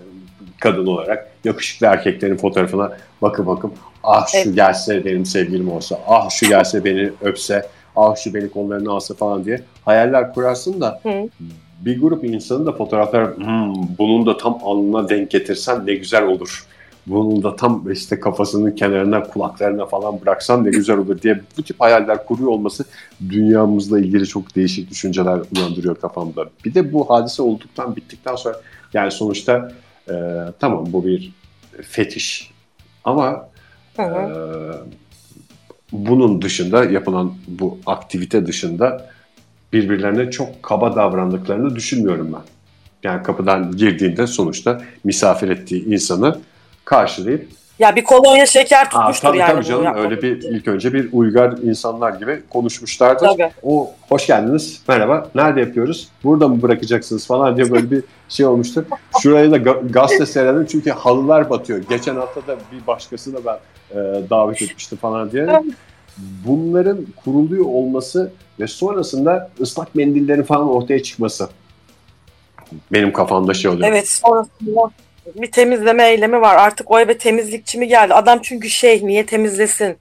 kadın 0.61 0.87
olarak 0.87 1.29
yakışıklı 1.45 1.87
erkeklerin 1.87 2.37
fotoğrafına 2.37 2.93
bakıp 3.23 3.47
bakıp 3.47 3.73
ah 4.03 4.27
şu 4.27 4.39
Evet. 4.39 4.55
gelse 4.55 5.05
benim 5.05 5.27
sevgilim 5.27 5.73
olsa, 5.73 5.99
ah 6.09 6.31
şu 6.31 6.49
gelse 6.49 6.85
beni 6.85 7.11
öpse, 7.21 7.67
ah 7.97 8.17
şu 8.17 8.35
beni 8.35 8.51
kollarına 8.51 8.93
alsa 8.93 9.15
falan 9.15 9.45
diye 9.45 9.63
hayaller 9.85 10.35
kurarsın 10.35 10.81
da 10.81 11.01
Hı. 11.03 11.29
bir 11.81 12.01
grup 12.01 12.25
insanın 12.25 12.67
da 12.67 12.73
fotoğraflar 12.73 13.37
"Hmm, 13.37 13.75
bunun 13.99 14.27
da 14.27 14.37
tam 14.37 14.59
alnına 14.65 15.09
denk 15.09 15.31
getirsen 15.31 15.87
ne 15.87 15.95
güzel 15.95 16.27
olur. 16.27 16.67
Bunun 17.07 17.43
da 17.43 17.57
tam 17.57 17.93
işte 17.93 18.21
kafasının 18.21 18.71
kenarına 18.71 19.23
kulaklarına 19.23 19.87
falan 19.87 20.21
bıraksan 20.21 20.65
ne 20.65 20.71
güzel 20.71 20.97
olur 20.99 21.23
diye 21.23 21.41
bu 21.59 21.63
tip 21.63 21.81
hayaller 21.81 22.27
kuruyor 22.27 22.49
olması 22.51 22.85
dünyamızla 23.29 23.99
ilgili 24.01 24.27
çok 24.27 24.57
değişik 24.57 24.91
düşünceler 24.91 25.41
uyandırıyor 25.57 25.97
kafamda. 25.97 26.45
Bir 26.65 26.75
de 26.75 26.93
bu 26.93 27.11
hadise 27.11 27.43
olduktan 27.43 27.97
bittikten 27.97 28.37
sonra 28.37 28.61
yani 28.95 29.11
sonuçta 29.11 29.73
e, 30.11 30.15
tamam 30.61 30.85
bu 30.89 31.07
bir 31.07 31.33
fetiş 31.83 32.51
ama 33.05 33.49
Hı 33.97 34.03
e, 34.03 34.17
bunun 35.93 36.43
dışında 36.43 36.85
yapılan 36.85 37.33
bu 37.49 37.79
aktivite 37.87 38.47
dışında 38.47 39.11
birbirlerine 39.73 40.31
çok 40.31 40.63
kaba 40.63 40.97
davrandıklarını 40.97 41.77
düşünmüyorum 41.77 42.33
ben. 42.33 42.41
Yani 43.03 43.23
kapıdan 43.23 43.73
girdiğinde 43.77 44.27
sonuçta 44.27 44.81
misafir 45.05 45.49
ettiği 45.49 45.85
insanı 45.87 46.39
karşılayıp 46.85 47.49
Ya 47.79 47.97
bir 47.97 48.05
kolonya 48.05 48.47
şeker 48.47 48.87
Aa, 48.87 48.89
tutmuştur 48.91 49.29
tabii 49.29 49.39
yani. 49.39 49.53
tabii 49.53 49.65
canım 49.65 49.95
öyle 49.97 50.23
bir 50.23 50.43
ilk 50.43 50.69
önce 50.69 50.93
bir 50.93 51.09
uygar 51.13 51.53
insanlar 51.63 52.13
gibi 52.13 52.43
konuşmuşlardır. 52.51 53.27
Tabii. 53.27 53.51
O 53.63 53.91
hoş 54.09 54.27
geldiniz 54.27 54.83
merhaba 54.89 55.29
nerede 55.35 55.61
yapıyoruz 55.61 56.09
burada 56.25 56.49
mı 56.49 56.63
bırakacaksınız 56.63 57.27
falan 57.27 57.57
diye 57.57 57.71
böyle 57.71 57.91
bir 57.91 58.03
şey 58.29 58.47
olmuştur. 58.47 58.85
Şuraya 59.23 59.51
da 59.51 59.57
ga- 59.57 59.93
gazete 59.93 60.27
seyredelim 60.27 60.67
çünkü 60.67 60.91
halılar 60.91 61.51
batıyor. 61.51 61.83
Geçen 61.89 62.17
hafta 62.17 62.41
da 62.47 62.57
bir 62.73 62.87
başkası 62.87 63.35
da 63.35 63.39
ben 63.47 63.59
e, 63.99 64.31
davet 64.31 64.63
etmiştim 64.63 64.99
falan 64.99 65.31
diye. 65.33 65.47
Bunların 66.47 66.99
kuruluyor 67.25 67.65
olması 67.67 68.33
ve 68.63 68.67
sonrasında 68.67 69.51
ıslak 69.61 69.95
mendillerin 69.95 70.43
falan 70.43 70.69
ortaya 70.69 71.03
çıkması. 71.03 71.49
Benim 72.93 73.13
kafamda 73.13 73.55
şey 73.55 73.71
oluyor. 73.71 73.89
Evet 73.89 74.09
sonrasında 74.09 74.91
bir 75.35 75.51
temizleme 75.51 76.09
eylemi 76.09 76.41
var. 76.41 76.57
Artık 76.57 76.91
o 76.91 77.01
eve 77.01 77.19
temizlikçi 77.19 77.79
mi 77.79 77.89
geldi? 77.89 78.15
Adam 78.15 78.39
çünkü 78.43 78.71
şey 78.71 79.07
niye 79.07 79.27
temizlesin? 79.27 79.97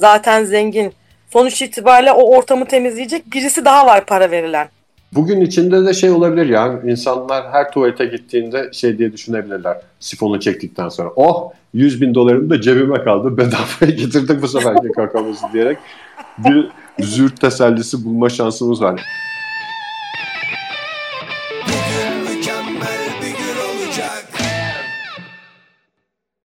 Zaten 0.00 0.44
zengin. 0.44 0.92
sonuç 1.32 1.62
itibariyle 1.62 2.12
o 2.12 2.36
ortamı 2.36 2.66
temizleyecek 2.66 3.32
birisi 3.32 3.64
daha 3.64 3.86
var 3.86 4.06
para 4.06 4.30
verilen. 4.30 4.68
Bugün 5.12 5.40
içinde 5.40 5.86
de 5.86 5.94
şey 5.94 6.10
olabilir 6.10 6.46
ya 6.46 6.80
insanlar 6.86 7.52
her 7.52 7.70
tuvalete 7.70 8.06
gittiğinde 8.06 8.70
şey 8.72 8.98
diye 8.98 9.12
düşünebilirler 9.12 9.76
sifonu 10.00 10.40
çektikten 10.40 10.88
sonra 10.88 11.10
oh 11.16 11.52
100 11.74 12.00
bin 12.00 12.14
dolarım 12.14 12.50
da 12.50 12.60
cebime 12.60 13.04
kaldı 13.04 13.36
bedavaya 13.36 13.96
getirdik 13.96 14.42
bu 14.42 14.48
seferki 14.48 14.92
kakamızı 14.92 15.46
diyerek 15.52 15.78
bir 16.38 16.68
zürt 17.00 17.40
tesellisi 17.40 18.04
bulma 18.04 18.28
şansımız 18.28 18.82
var. 18.82 19.00